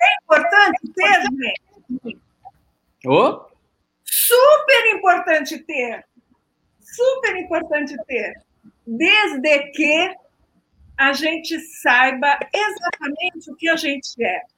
[0.02, 2.20] É importante ter, gente?
[3.06, 3.46] Oh?
[4.04, 6.06] Super importante ter.
[6.80, 8.42] Super importante ter.
[8.86, 10.16] Desde que
[10.98, 14.53] a gente saiba exatamente o que a gente é.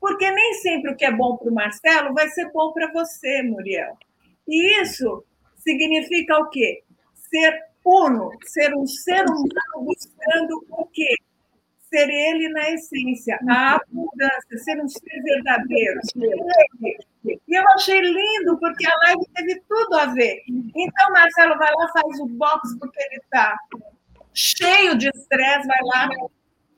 [0.00, 3.42] Porque nem sempre o que é bom para o Marcelo vai ser bom para você,
[3.42, 3.96] Muriel.
[4.46, 5.24] E isso
[5.56, 6.82] significa o quê?
[7.14, 11.14] Ser uno, ser um ser humano buscando o quê?
[11.88, 16.00] Ser ele na essência, a abundância, ser um ser verdadeiro.
[17.24, 20.42] E eu achei lindo, porque a live teve tudo a ver.
[20.48, 23.56] Então, Marcelo vai lá, faz o box, porque ele está
[24.34, 26.08] cheio de estresse, vai lá,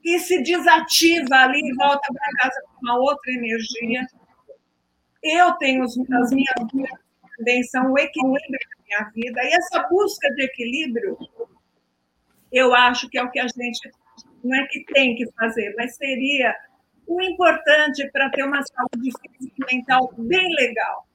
[0.04, 4.06] e se desativa ali e volta para casa com uma outra energia.
[5.22, 5.96] Eu tenho as
[6.32, 6.54] minhas
[7.40, 9.42] também são o equilíbrio da minha vida.
[9.42, 11.16] E essa busca de equilíbrio,
[12.52, 13.90] eu acho que é o que a gente
[14.44, 16.54] não é que tem que fazer, mas seria
[17.06, 21.06] o importante para ter uma saúde física e mental bem legal.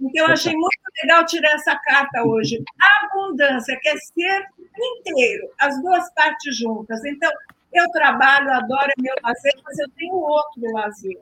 [0.00, 2.62] Então, eu achei muito legal tirar essa carta hoje.
[3.02, 4.46] Abundância, quer ser
[4.78, 7.04] inteiro, as duas partes juntas.
[7.04, 7.30] Então,
[7.72, 11.20] eu trabalho, adoro meu lazer, mas eu tenho outro lazer.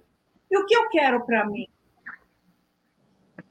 [0.50, 1.66] E o que eu quero para mim?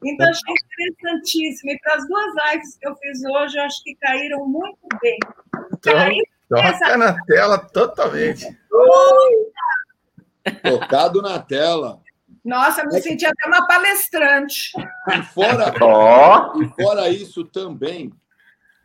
[0.04, 1.72] Então, achei interessantíssimo.
[1.72, 5.18] E para as duas lives que eu fiz hoje, eu acho que caíram muito bem.
[5.74, 5.94] Então,
[6.50, 6.98] toca essa...
[6.98, 8.46] na tela totalmente.
[10.64, 12.02] Tocado na tela.
[12.44, 14.72] Nossa, me senti até uma palestrante.
[15.10, 16.64] E fora, oh.
[16.64, 18.14] e fora isso também,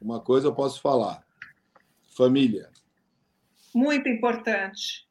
[0.01, 1.23] uma coisa eu posso falar.
[2.17, 2.72] Família.
[3.75, 5.07] Muito importante.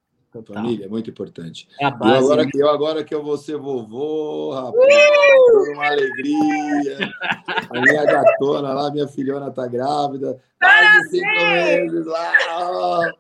[0.48, 1.68] Família, é muito importante.
[1.78, 2.52] É a base, eu, agora, né?
[2.54, 5.74] eu agora que eu vou ser vovô, rapaz, uh!
[5.74, 6.98] uma alegria.
[7.70, 12.34] A minha gatona lá, minha filhona tá grávida, quase cinco meses lá.
[12.52, 13.12] Ó.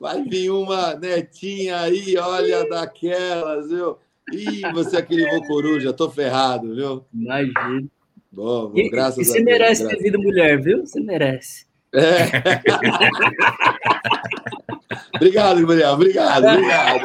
[0.00, 3.98] Vai vir uma netinha aí, olha, daquelas, viu?
[4.32, 7.04] Ih, você é aquele vô coruja, tô ferrado, viu?
[7.12, 7.84] Imagina.
[8.32, 9.28] Bom, bom graças e, e a Deus.
[9.28, 10.86] Você merece ter vida mulher, viu?
[10.86, 11.66] Você merece.
[11.92, 12.24] É.
[15.14, 15.92] obrigado, Muriel.
[15.92, 17.04] Obrigado, obrigado.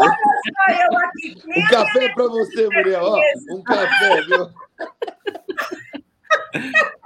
[1.58, 3.04] Um café para você, Muriel.
[3.04, 3.20] Ó,
[3.52, 4.48] um café, viu?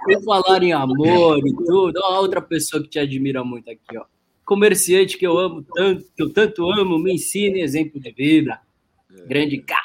[0.04, 4.06] Por falar em amor e tudo, ó, outra pessoa que te admira muito aqui, ó.
[4.46, 8.60] Comerciante que eu amo tanto, que eu tanto amo, me ensina exemplo de vida.
[9.16, 9.26] É.
[9.26, 9.76] Grande K.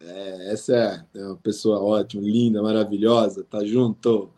[0.00, 3.46] É, essa é uma pessoa ótima, linda, maravilhosa.
[3.48, 4.30] Tá junto.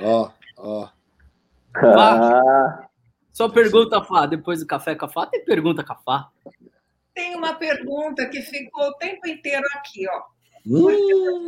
[0.00, 0.88] Ó, ó.
[1.72, 2.88] Fá,
[3.32, 6.30] só pergunta, Fá, depois do café com a Fá, tem pergunta com a Fá?
[7.14, 10.22] Tem uma pergunta que ficou o tempo inteiro aqui, ó.
[10.66, 10.86] Hum.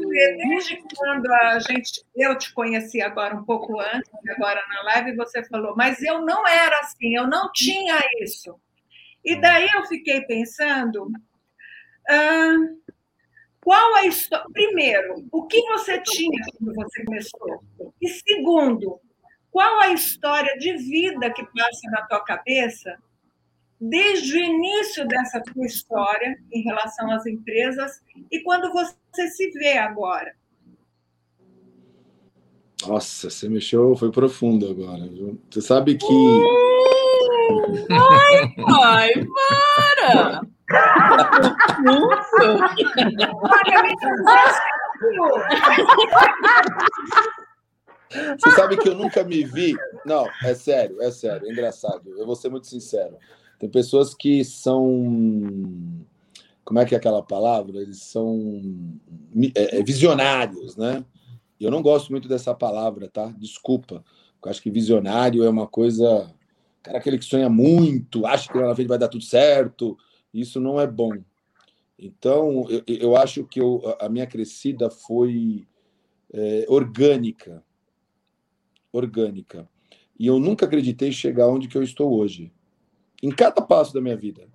[0.08, 5.44] Desde quando a gente, eu te conheci agora um pouco antes, agora na live você
[5.44, 8.58] falou, mas eu não era assim, eu não tinha isso.
[9.24, 11.08] E daí eu fiquei pensando,
[12.08, 12.56] ah,
[13.60, 14.46] qual a história?
[14.52, 17.64] Primeiro, o que você tinha quando você começou?
[18.02, 19.00] E segundo,
[19.54, 22.98] qual a história de vida que passa na tua cabeça
[23.80, 28.02] desde o início dessa tua história em relação às empresas
[28.32, 30.34] e quando você se vê agora?
[32.84, 35.06] Nossa, você mexeu, foi profundo agora.
[35.06, 35.40] Viu?
[35.48, 36.06] Você sabe que.
[37.92, 39.12] Ai, pai,
[39.86, 40.40] para!
[48.38, 49.74] Você sabe que eu nunca me vi.
[50.06, 52.10] Não, é sério, é sério, é engraçado.
[52.16, 53.16] Eu vou ser muito sincero.
[53.58, 54.84] Tem pessoas que são.
[56.64, 57.78] Como é que é aquela palavra?
[57.78, 58.60] Eles são
[59.54, 61.04] é, é, visionários, né?
[61.60, 63.32] Eu não gosto muito dessa palavra, tá?
[63.38, 64.04] Desculpa.
[64.42, 66.30] Eu acho que visionário é uma coisa.
[66.82, 69.96] Cara, aquele que sonha muito, acha que lá na frente vai dar tudo certo.
[70.32, 71.12] Isso não é bom.
[71.98, 75.66] Então, eu, eu acho que eu, a minha crescida foi
[76.32, 77.63] é, orgânica.
[78.94, 79.68] Orgânica.
[80.18, 82.52] E eu nunca acreditei chegar onde que eu estou hoje
[83.20, 84.48] em cada passo da minha vida.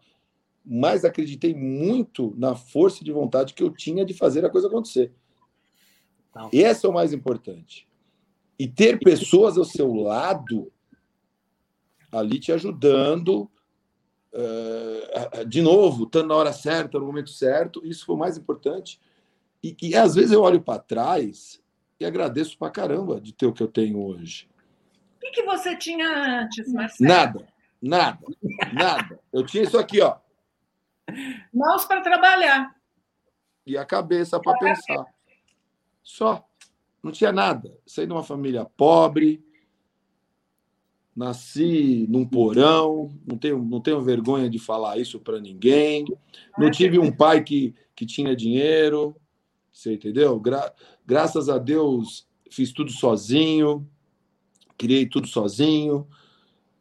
[0.66, 5.12] Mas acreditei muito na força de vontade que eu tinha de fazer a coisa acontecer.
[6.34, 6.50] Não.
[6.54, 7.88] Esse é o mais importante.
[8.58, 10.72] E ter pessoas ao seu lado
[12.12, 13.50] ali te ajudando,
[14.34, 19.00] uh, de novo, estando na hora certa, no momento certo, isso foi o mais importante.
[19.62, 21.62] E que às vezes eu olho para trás
[22.00, 24.50] e agradeço para caramba de ter o que eu tenho hoje.
[25.18, 27.10] O que, que você tinha antes, Marcelo?
[27.10, 27.48] Nada.
[27.82, 28.20] Nada,
[28.74, 29.20] nada.
[29.32, 30.18] Eu tinha isso aqui, ó.
[31.54, 32.76] Mãos para trabalhar.
[33.66, 35.06] E a cabeça para pensar.
[36.04, 36.46] Só.
[37.02, 37.78] Não tinha nada.
[37.86, 39.42] Saí de uma família pobre,
[41.16, 46.06] nasci num porão, não tenho, não tenho vergonha de falar isso para ninguém.
[46.58, 49.16] Não tive um pai que, que tinha dinheiro,
[49.72, 50.38] você entendeu?
[50.40, 50.74] Gra
[51.10, 53.90] graças a Deus fiz tudo sozinho,
[54.78, 56.08] criei tudo sozinho.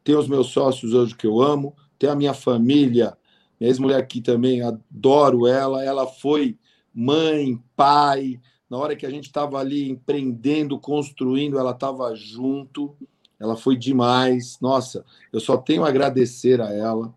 [0.05, 3.17] Tenho os meus sócios hoje que eu amo, tenho a minha família,
[3.59, 6.59] minha ex-mulher aqui também, adoro ela, ela foi
[6.95, 12.95] mãe, pai, na hora que a gente estava ali empreendendo, construindo, ela estava junto,
[13.41, 17.15] ela foi demais, nossa, eu só tenho a agradecer a ela,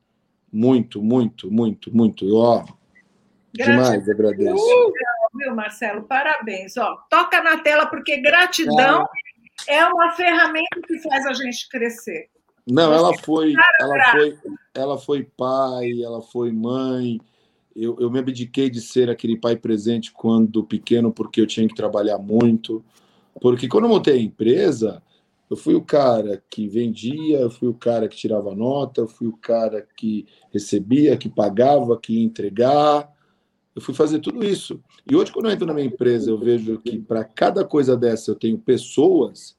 [0.51, 2.65] muito, muito, muito, muito, eu, ó,
[3.53, 4.93] demais agradeço.
[5.33, 6.03] Viu, Marcelo?
[6.03, 6.75] Parabéns.
[6.77, 9.07] Ó, toca na tela, porque gratidão
[9.67, 9.77] é.
[9.77, 12.29] é uma ferramenta que faz a gente crescer.
[12.67, 14.37] Não, ela foi, ela foi,
[14.73, 17.19] ela foi pai, ela foi mãe.
[17.75, 21.75] Eu, eu me abdiquei de ser aquele pai presente quando pequeno, porque eu tinha que
[21.75, 22.83] trabalhar muito.
[23.39, 25.01] Porque quando eu montei a empresa,
[25.49, 29.27] eu fui o cara que vendia, eu fui o cara que tirava nota, eu fui
[29.27, 33.09] o cara que recebia, que pagava, que ia entregar.
[33.75, 34.81] Eu fui fazer tudo isso.
[35.09, 38.31] E hoje, quando eu entro na minha empresa, eu vejo que para cada coisa dessa
[38.31, 39.57] eu tenho pessoas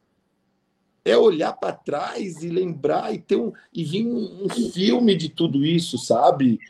[1.04, 5.28] é olhar para trás e lembrar e ter um e vir um, um, filme de
[5.28, 6.60] tudo isso, sabe?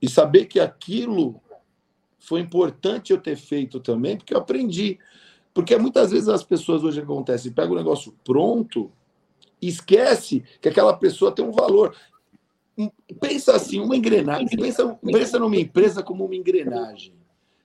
[0.00, 1.40] E saber que aquilo
[2.18, 4.98] foi importante eu ter feito também, porque eu aprendi.
[5.52, 8.90] Porque muitas vezes as pessoas hoje acontece, pega o negócio pronto
[9.60, 11.94] esquece que aquela pessoa tem um valor.
[13.20, 17.14] Pensa assim, uma engrenagem, pensa, pensa numa empresa como uma engrenagem.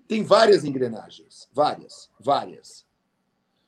[0.07, 2.86] Tem várias engrenagens, várias, várias.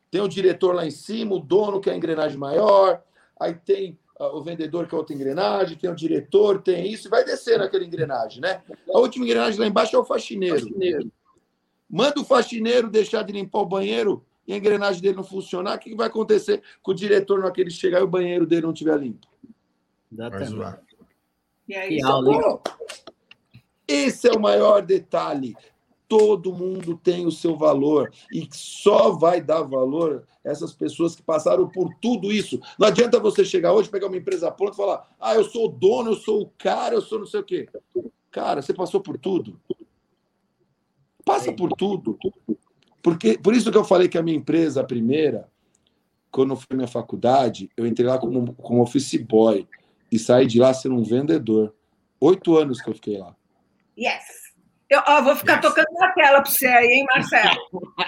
[0.09, 3.03] Tem o diretor lá em cima, o dono que é a engrenagem maior,
[3.39, 7.11] aí tem uh, o vendedor que é outra engrenagem, tem o diretor, tem isso, e
[7.11, 8.61] vai descendo aquela engrenagem, né?
[8.89, 10.59] A última engrenagem lá embaixo é o faxineiro.
[10.59, 11.11] faxineiro.
[11.89, 15.79] Manda o faxineiro deixar de limpar o banheiro e a engrenagem dele não funcionar, o
[15.79, 18.61] que vai acontecer com o diretor na hora que ele chegar e o banheiro dele
[18.63, 19.27] não estiver limpo?
[20.11, 20.81] Vai zoar.
[21.67, 22.61] E aí, aula,
[23.87, 25.55] esse é o maior detalhe
[26.07, 31.67] todo mundo tem o seu valor e só vai dar valor essas pessoas que passaram
[31.67, 32.59] por tudo isso.
[32.79, 35.69] Não adianta você chegar hoje, pegar uma empresa pronta e falar: ah, eu sou o
[35.69, 37.67] dono, eu sou o cara, eu sou não sei o quê.
[38.31, 39.59] Cara, você passou por tudo.
[41.25, 42.17] Passa por tudo.
[43.01, 45.49] Porque, por isso que eu falei que a minha empresa, a primeira,
[46.31, 49.67] quando foi minha faculdade, eu entrei lá como, como office boy
[50.11, 51.73] e saí de lá sendo um vendedor.
[52.19, 53.35] Oito anos que eu fiquei lá.
[53.97, 54.47] Yes.
[54.89, 57.57] Eu ó, vou ficar tocando na tela para você aí, hein, Marcelo?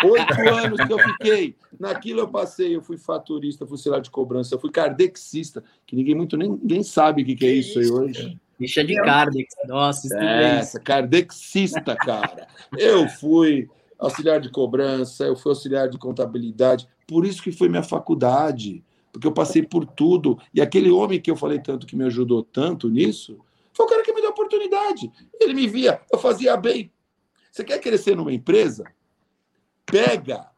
[0.06, 1.56] Oito anos que eu fiquei.
[1.78, 6.16] Naquilo eu passei, eu fui faturista, fui lá de cobrança, eu fui cardexista, que ninguém
[6.16, 8.39] muito nem ninguém sabe o que, que é isso aí hoje.
[8.58, 12.47] Bicha de Kardex, nossa, Essa, Kardexista, cara.
[12.78, 16.88] Eu fui auxiliar de cobrança, eu fui auxiliar de contabilidade.
[17.08, 20.38] Por isso que foi minha faculdade, porque eu passei por tudo.
[20.53, 23.39] E aquele homem que eu falei tanto, que me ajudou tanto nisso,
[23.74, 25.12] foi o cara que me deu a oportunidade.
[25.39, 26.91] Ele me via, eu fazia bem.
[27.51, 28.84] Você quer crescer numa empresa?
[29.86, 30.49] Pega,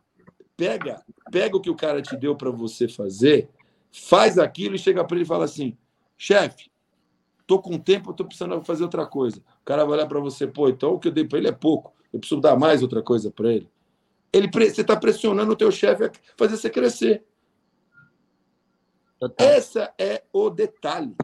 [0.58, 3.50] pega, pega o que o cara te deu para você fazer,
[3.92, 5.78] faz aquilo e chega para ele e fala assim:
[6.18, 6.70] chefe,
[7.48, 9.38] tô com tempo, tô precisando fazer outra coisa.
[9.62, 11.54] O cara vai olhar para você, pô, então o que eu dei para ele é
[11.54, 13.70] pouco, eu preciso dar mais outra coisa para ele.
[14.34, 14.50] ele.
[14.52, 17.24] Você está pressionando o teu chefe a fazer você crescer.
[19.22, 19.48] Total.
[19.48, 21.16] Essa é o detalhe.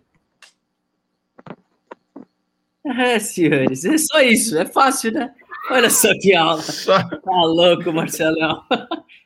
[2.85, 5.33] É, senhores, é só isso, é fácil, né?
[5.71, 6.61] Olha só que aula.
[6.85, 8.63] Tá louco, Marcelão.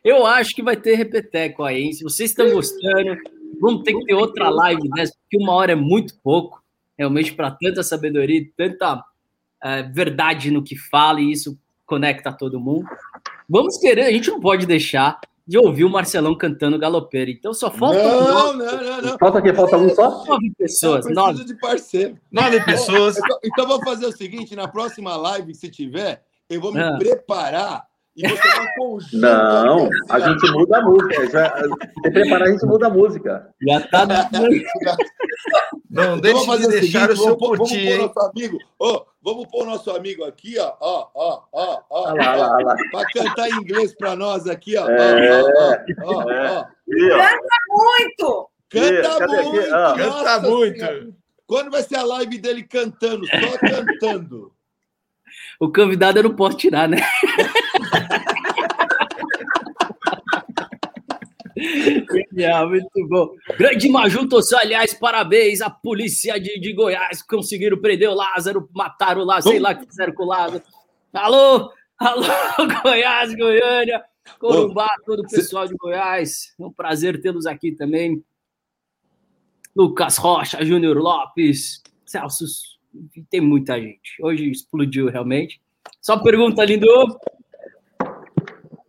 [0.01, 1.91] Eu acho que vai ter repeteco aí, hein?
[1.91, 3.17] Se vocês estão gostando,
[3.59, 6.63] vamos ter que ter outra live dessa, porque uma hora é muito pouco,
[6.97, 9.03] realmente, para tanta sabedoria, tanta
[9.61, 12.87] é, verdade no que fala, e isso conecta todo mundo.
[13.49, 15.19] Vamos querer, a gente não pode deixar
[15.51, 17.29] de ouvir o Marcelão cantando galopeiro.
[17.29, 18.01] Então só falta.
[18.01, 19.17] Não, não, não, não.
[19.19, 20.23] Falta aqui, falta um só?
[20.25, 21.05] Nove pessoas.
[21.13, 21.43] Nove.
[21.43, 22.17] de parceiro.
[22.31, 23.17] Nove pessoas.
[23.17, 26.95] Então, então vou fazer o seguinte: na próxima live, se tiver, eu vou me ah.
[26.97, 27.85] preparar
[28.15, 29.17] e você vai conjunto.
[29.17, 31.29] Não, a gente muda a música.
[31.29, 31.63] Já,
[32.03, 33.53] se preparar, a gente muda a música.
[33.67, 34.05] Já tá.
[35.89, 38.57] Não, deixa fazer de deixar o, seguinte, o seu vamos, curtir, vamos pôr nosso amigo,
[38.79, 43.55] oh, vamos pôr o nosso amigo aqui, ó, ó, ó, ó, ó, para cantar em
[43.55, 45.45] inglês para nós aqui, ó, é, ó,
[46.05, 48.49] ó, ó, ó, Canta muito!
[48.69, 49.69] Canta muito!
[49.97, 51.15] Canta muito!
[51.45, 54.53] Quando vai ser a live dele cantando, só cantando?
[55.59, 56.97] o convidado eu não posso tirar, né?
[62.31, 63.35] Genial, muito bom.
[63.57, 69.23] Grande Maju Tossé, aliás, parabéns à polícia de, de Goiás, conseguiram prender o Lázaro, mataram
[69.23, 70.63] lá, sei lá o que fizeram com o Lázaro.
[71.13, 72.25] Alô, alô,
[72.83, 74.03] Goiás, Goiânia,
[74.39, 76.53] Corumbá, todo o pessoal de Goiás.
[76.59, 78.23] É um prazer tê-los aqui também.
[79.75, 82.45] Lucas Rocha, Júnior Lopes, Celso
[83.29, 84.21] tem muita gente.
[84.21, 85.61] Hoje explodiu realmente.
[86.01, 86.87] Só pergunta, lindo.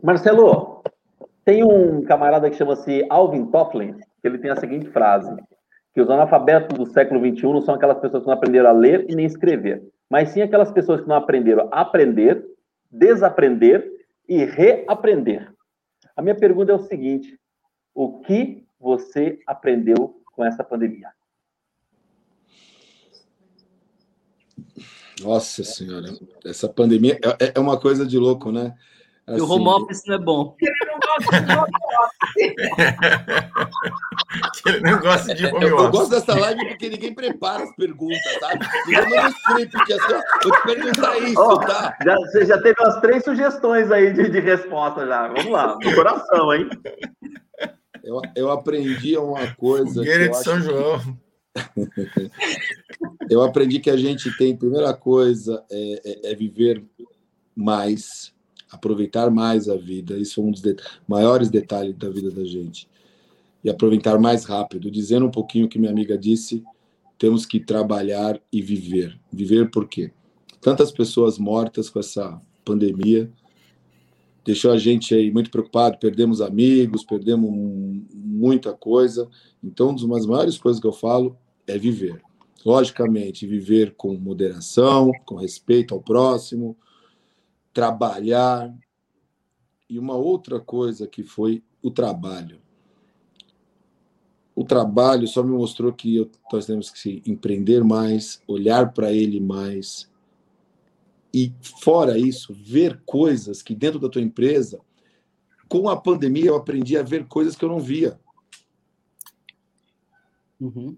[0.03, 0.82] Marcelo,
[1.44, 5.32] tem um camarada que chama-se Alvin Tofflin, que ele tem a seguinte frase:
[5.94, 9.07] que os analfabetos do século XXI não são aquelas pessoas que não aprenderam a ler
[9.09, 9.80] e nem escrever,
[10.11, 12.44] mas sim aquelas pessoas que não aprenderam a aprender,
[12.90, 13.88] desaprender
[14.28, 15.53] e reaprender.
[16.16, 17.38] A minha pergunta é o seguinte:
[17.94, 21.11] o que você aprendeu com essa pandemia?
[25.22, 26.09] Nossa Senhora,
[26.44, 28.74] essa pandemia é, é uma coisa de louco, né?
[29.27, 30.57] Assim, o home office não é bom.
[30.61, 31.70] Ele não gosta de home
[35.07, 35.73] office.
[35.77, 38.66] Eu gosto dessa live porque ninguém prepara as perguntas, sabe?
[38.87, 41.97] Ninguém manda script, porque assim, vou te perguntar isso, oh, tá?
[42.05, 45.29] Já, você já teve umas três sugestões aí de, de resposta já.
[45.29, 46.68] Vamos lá, no coração, hein?
[48.03, 49.95] Eu, eu aprendi uma coisa.
[49.95, 51.01] Fogueira de São João.
[53.31, 56.85] eu aprendi que a gente tem, primeira coisa, é, é, é viver
[57.55, 58.35] mais,
[58.73, 60.16] aproveitar mais a vida.
[60.16, 60.75] Isso é um dos de
[61.07, 62.89] maiores detalhes da vida da gente.
[63.62, 64.91] E aproveitar mais rápido.
[64.91, 66.64] Dizendo um pouquinho o que minha amiga disse,
[67.18, 69.18] temos que trabalhar e viver.
[69.33, 70.11] Viver por quê?
[70.61, 73.31] Tantas pessoas mortas com essa pandemia
[74.45, 77.51] deixou a gente aí muito preocupado, perdemos amigos, perdemos
[78.12, 79.29] muita coisa.
[79.62, 82.20] Então, uma das maiores coisas que eu falo é viver.
[82.64, 86.77] Logicamente, viver com moderação, com respeito ao próximo,
[87.73, 88.75] trabalhar.
[89.89, 92.61] E uma outra coisa que foi o trabalho.
[94.55, 100.11] O trabalho só me mostrou que nós temos que empreender mais, olhar para ele mais.
[101.33, 104.81] E, fora isso, ver coisas que dentro da tua empresa,
[105.68, 108.20] com a pandemia, eu aprendi a ver coisas que eu não via.
[110.61, 110.97] Uhum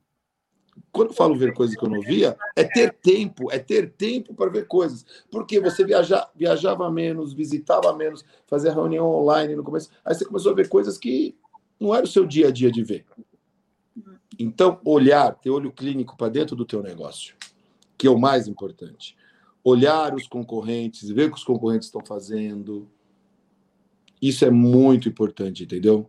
[0.92, 4.32] quando eu falo ver coisas que eu não via, é ter tempo, é ter tempo
[4.32, 5.04] para ver coisas.
[5.30, 9.90] Porque você viaja, viajava menos, visitava menos, fazia reunião online no começo.
[10.04, 11.36] Aí você começou a ver coisas que
[11.80, 13.04] não era o seu dia a dia de ver.
[14.38, 17.34] Então, olhar, ter olho clínico para dentro do teu negócio,
[17.98, 19.16] que é o mais importante.
[19.62, 22.88] Olhar os concorrentes, ver o que os concorrentes estão fazendo.
[24.20, 26.08] Isso é muito importante, entendeu?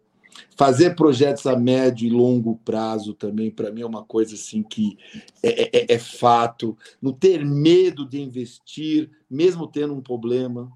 [0.55, 4.97] Fazer projetos a médio e longo prazo também, para mim, é uma coisa assim que
[5.43, 6.77] é, é, é, é, fato.
[7.01, 10.71] Não ter medo de investir, mesmo tendo um problema.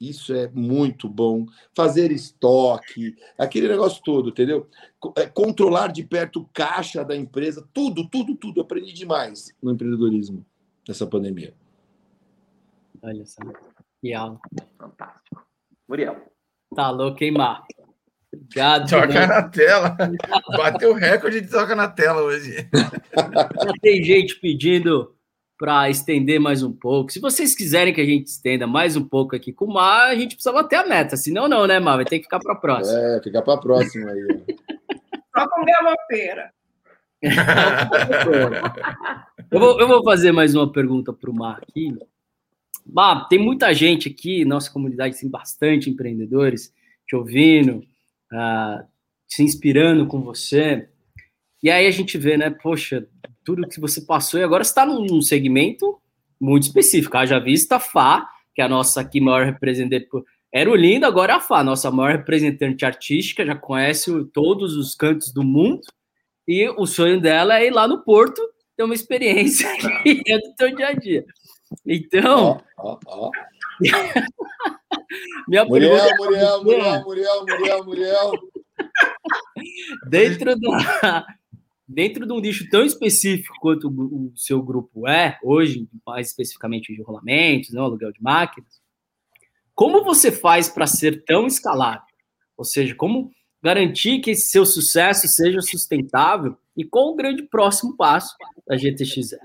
[0.00, 1.44] Isso é muito bom.
[1.74, 4.66] Fazer estoque, aquele negócio todo, entendeu?
[5.16, 8.60] É, controlar de perto o caixa da empresa, tudo, tudo, tudo.
[8.60, 10.44] Eu aprendi demais no empreendedorismo
[10.88, 11.54] nessa pandemia.
[13.02, 13.42] Olha só.
[14.00, 14.40] Que aula.
[14.78, 15.46] Fantástico.
[15.86, 16.16] Muriel.
[16.74, 17.66] Tá louco, hein, Mar?
[18.32, 18.88] Obrigado.
[18.88, 19.96] Toca na tela.
[20.56, 22.68] Bateu o recorde de toca na tela hoje.
[23.14, 25.14] Já tem gente pedindo
[25.58, 27.12] para estender mais um pouco.
[27.12, 30.14] Se vocês quiserem que a gente estenda mais um pouco aqui com o Mar, a
[30.14, 31.16] gente precisa bater a meta.
[31.16, 31.96] Senão, não, né, Mar?
[31.96, 32.98] Vai ter que ficar para a próxima.
[32.98, 34.44] É, ficar para a próxima aí.
[35.36, 36.52] Só com galopeira.
[39.50, 41.94] eu, vou, eu vou fazer mais uma pergunta para o Mar aqui.
[42.86, 46.72] Mar, tem muita gente aqui, nossa comunidade tem bastante empreendedores
[47.06, 47.82] te ouvindo,
[48.32, 48.86] uh,
[49.28, 50.88] se inspirando com você.
[51.62, 53.06] E aí a gente vê, né, poxa,
[53.44, 55.98] tudo que você passou e agora está num segmento
[56.40, 57.16] muito específico.
[57.16, 60.08] Haja vista Fá, que é a nossa aqui maior representante.
[60.52, 64.94] Era o lindo, agora é a Fá, nossa maior representante artística, já conhece todos os
[64.94, 65.82] cantos do mundo.
[66.48, 68.42] E o sonho dela é ir lá no Porto
[68.76, 69.68] ter uma experiência
[70.02, 71.24] que é do seu dia a dia.
[71.86, 72.60] Então.
[72.78, 73.30] Oh, oh, oh.
[75.48, 78.32] Minha Muriel, pergunta Muriel, Muriel, Muriel, Muriel, Muriel.
[80.08, 81.26] Dentro da,
[81.86, 87.02] dentro de um nicho tão específico quanto o, seu grupo é, hoje, mais especificamente de
[87.02, 88.80] rolamentos, não, aluguel de máquinas,
[89.74, 92.02] como você faz para ser tão escalável?
[92.56, 93.30] Ou seja, como
[93.62, 98.36] garantir que esse seu sucesso seja sustentável e qual o grande próximo passo
[98.66, 99.38] da GTXE?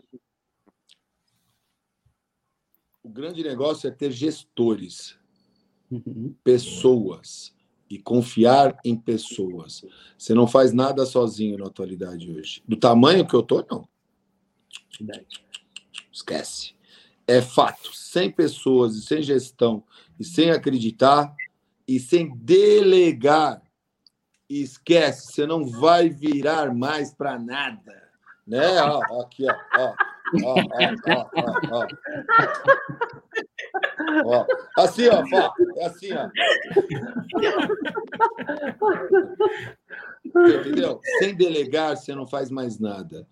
[3.04, 5.18] O grande negócio é ter gestores,
[5.92, 6.34] uhum.
[6.44, 7.54] pessoas
[7.90, 9.86] e confiar em pessoas.
[10.18, 12.64] Você não faz nada sozinho na atualidade hoje.
[12.68, 13.88] Do tamanho que eu tô, não.
[16.12, 16.74] Esquece.
[17.28, 17.96] É fato.
[17.96, 19.84] Sem pessoas e sem gestão
[20.20, 21.36] e sem acreditar
[21.88, 23.62] e sem delegar,
[24.50, 25.32] esquece.
[25.32, 28.04] Você não vai virar mais para nada.
[28.46, 28.82] Né?
[28.82, 29.56] Ó, aqui, ó.
[29.78, 29.96] ó.
[30.44, 30.56] Ó,
[31.72, 31.88] ó,
[34.26, 34.46] ó.
[34.78, 35.24] Assim, ó.
[35.78, 36.30] É assim, ó.
[40.26, 41.00] Entendeu?
[41.20, 43.28] Sem delegar, você não faz mais nada.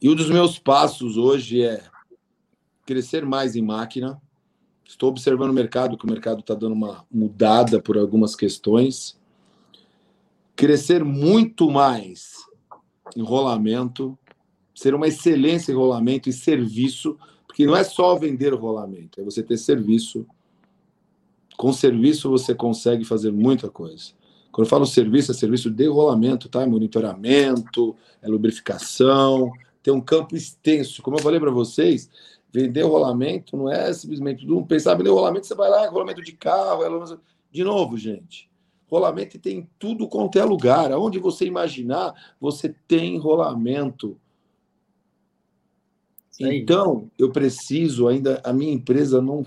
[0.00, 1.82] E um dos meus passos hoje é
[2.84, 4.20] crescer mais em máquina.
[4.84, 9.18] Estou observando o mercado, que o mercado está dando uma mudada por algumas questões.
[10.56, 12.34] Crescer muito mais
[13.16, 14.18] em rolamento,
[14.82, 17.16] ser uma excelência em rolamento e serviço,
[17.46, 20.26] porque não é só vender o rolamento, é você ter serviço.
[21.56, 24.06] Com serviço você consegue fazer muita coisa.
[24.50, 26.62] Quando eu falo serviço, é serviço de rolamento, tá?
[26.62, 29.52] É monitoramento, é lubrificação,
[29.84, 31.00] tem um campo extenso.
[31.00, 32.10] Como eu falei para vocês,
[32.52, 34.66] vender rolamento não é simplesmente tudo.
[34.66, 37.16] Pensar vender rolamento, você vai lá, rolamento de carro, é
[37.52, 38.50] de novo, gente.
[38.90, 40.90] Rolamento tem tudo quanto é lugar.
[40.90, 44.18] Aonde você imaginar, você tem rolamento.
[46.40, 49.44] Então, eu preciso ainda, a minha empresa não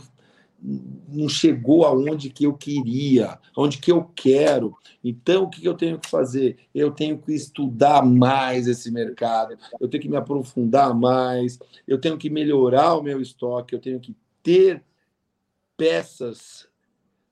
[1.07, 4.75] não chegou aonde que eu queria, aonde que eu quero.
[5.03, 6.57] Então, o que eu tenho que fazer?
[6.73, 12.17] Eu tenho que estudar mais esse mercado, eu tenho que me aprofundar mais, eu tenho
[12.17, 14.83] que melhorar o meu estoque, eu tenho que ter
[15.77, 16.67] peças,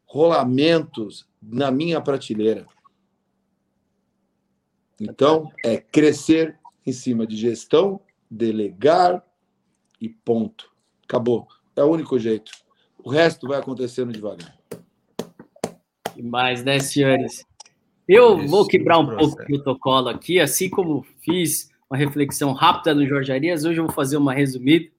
[0.06, 2.68] rolamentos na minha prateleira.
[5.00, 8.00] Então, é crescer em cima de gestão,
[8.30, 9.26] delegar,
[10.04, 10.70] e ponto.
[11.08, 11.48] Acabou.
[11.76, 12.52] É o único jeito.
[13.04, 14.56] O resto vai acontecendo devagar.
[16.16, 17.46] Demais, né, senhores?
[18.08, 22.94] Eu Isso, vou quebrar um pouco o protocolo aqui, assim como fiz uma reflexão rápida
[22.94, 24.90] no Jorge Arias, hoje eu vou fazer uma resumida.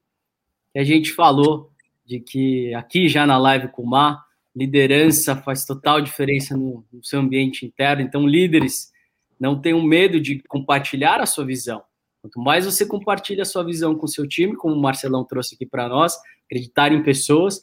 [0.75, 1.71] a gente falou
[2.05, 4.25] de que aqui já na live com o Mar,
[4.55, 8.01] liderança faz total diferença no, no seu ambiente interno.
[8.01, 8.91] Então, líderes,
[9.39, 11.83] não tenham medo de compartilhar a sua visão.
[12.25, 15.53] Quanto mais você compartilha a sua visão com o seu time, como o Marcelão trouxe
[15.53, 16.17] aqui para nós,
[16.47, 17.61] acreditar em pessoas,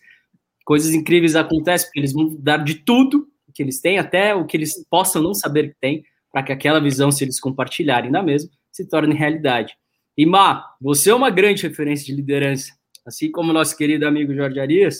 [0.64, 4.56] coisas incríveis acontecem, porque eles vão dar de tudo que eles têm, até o que
[4.56, 8.50] eles possam não saber que tem, para que aquela visão, se eles compartilharem na mesma,
[8.70, 9.76] se torne realidade.
[10.16, 12.72] E Má, você é uma grande referência de liderança,
[13.04, 14.96] assim como nosso querido amigo Jorge Arias,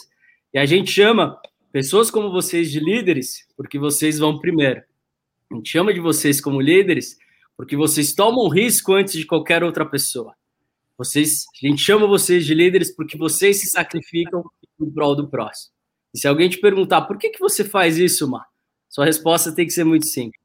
[0.53, 1.41] e a gente chama
[1.71, 4.83] pessoas como vocês de líderes, porque vocês vão primeiro.
[5.53, 7.17] A gente chama de vocês como líderes
[7.57, 10.35] porque vocês tomam risco antes de qualquer outra pessoa.
[10.97, 14.45] Vocês, a gente chama vocês de líderes porque vocês se sacrificam
[14.81, 15.73] em prol do próximo.
[16.15, 18.47] E se alguém te perguntar por que, que você faz isso, Mar,
[18.89, 20.41] sua resposta tem que ser muito simples.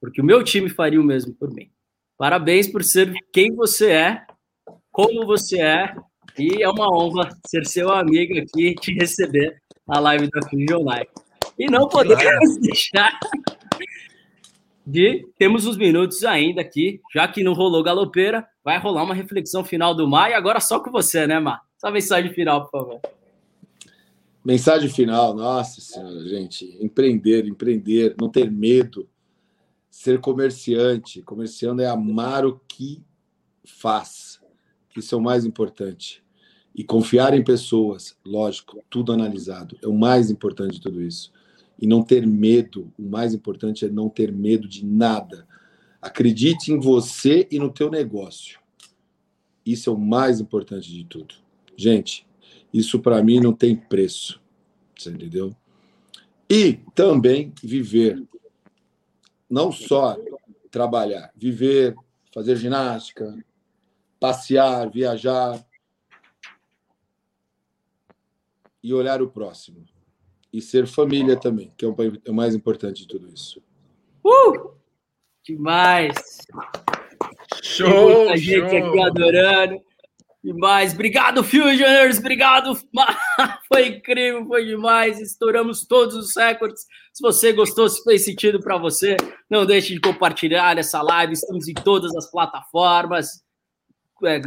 [0.00, 1.70] Porque o meu time faria o mesmo por mim.
[2.18, 4.26] Parabéns por ser quem você é,
[4.90, 5.94] como você é,
[6.38, 10.82] e é uma honra ser seu amigo aqui e te receber na live da Fusion
[10.84, 11.10] Live.
[11.58, 13.18] E não podemos deixar
[14.86, 19.64] de temos uns minutos ainda aqui, já que não rolou galopeira, vai rolar uma reflexão
[19.64, 21.62] final do Mar e agora só com você, né, Mar?
[21.78, 23.00] Só mensagem final, por favor.
[24.44, 26.76] Mensagem final, nossa senhora, gente.
[26.78, 29.08] Empreender, empreender, não ter medo.
[29.90, 31.22] Ser comerciante.
[31.22, 33.02] Comerciando é amar o que
[33.64, 34.38] faz.
[34.94, 36.22] Isso é o mais importante.
[36.74, 39.78] E confiar em pessoas, lógico, tudo analisado.
[39.82, 41.32] É o mais importante de tudo isso.
[41.80, 42.92] E não ter medo.
[42.98, 45.46] O mais importante é não ter medo de nada.
[46.00, 48.60] Acredite em você e no teu negócio.
[49.64, 51.34] Isso é o mais importante de tudo.
[51.76, 52.26] Gente,
[52.72, 54.40] isso para mim não tem preço.
[54.96, 55.54] Você entendeu?
[56.48, 58.22] E também viver.
[59.48, 60.16] Não só
[60.70, 61.94] trabalhar, viver,
[62.32, 63.34] fazer ginástica,
[64.18, 65.64] passear, viajar
[68.82, 69.84] e olhar o próximo.
[70.54, 73.60] E ser família também, que é o mais importante de tudo isso.
[74.24, 74.70] Uh!
[75.44, 76.14] Demais!
[77.60, 77.88] Show!
[77.88, 78.88] Tem muita gente show.
[78.88, 79.80] aqui adorando.
[80.44, 80.94] Demais.
[80.94, 82.18] Obrigado, Fusioners.
[82.18, 82.78] Obrigado.
[83.66, 85.20] Foi incrível, foi demais.
[85.20, 86.86] Estouramos todos os recordes.
[87.12, 89.16] Se você gostou, se fez sentido para você,
[89.50, 91.32] não deixe de compartilhar essa live.
[91.32, 93.42] Estamos em todas as plataformas.
[94.22, 94.40] É,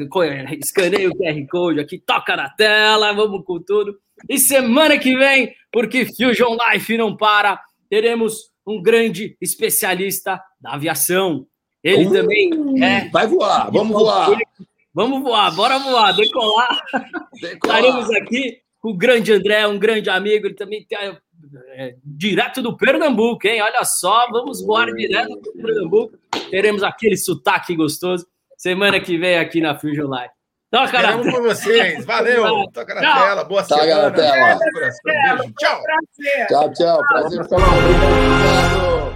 [0.57, 3.99] escaneia o QR Code aqui, toca na tela, vamos com tudo.
[4.29, 11.47] E semana que vem, porque Fusion Life não para, teremos um grande especialista da aviação.
[11.83, 12.49] Ele uh, também
[12.83, 13.09] é.
[13.09, 14.37] Vai voar, vamos voar.
[14.93, 16.83] Vamos voar, bora voar, decolar.
[17.39, 17.79] decolar.
[17.79, 20.97] Estaremos aqui com o grande André, um grande amigo, ele também tem
[21.75, 23.61] é, direto do Pernambuco, hein?
[23.61, 26.17] Olha só, vamos voar direto do Pernambuco.
[26.49, 28.25] Teremos aquele sotaque gostoso
[28.57, 30.33] semana que vem aqui na Fusion Live.
[30.69, 31.31] Toca na tela.
[31.31, 32.05] com vocês.
[32.05, 32.67] Valeu.
[32.73, 33.23] Toca na tchau.
[33.23, 33.43] tela.
[33.45, 34.09] Boa Toca semana.
[34.09, 34.59] Na tela.
[35.57, 35.81] Tchau.
[36.49, 37.07] Tchau, tchau.
[37.07, 37.41] Prazer.
[37.41, 39.06] Obrigado.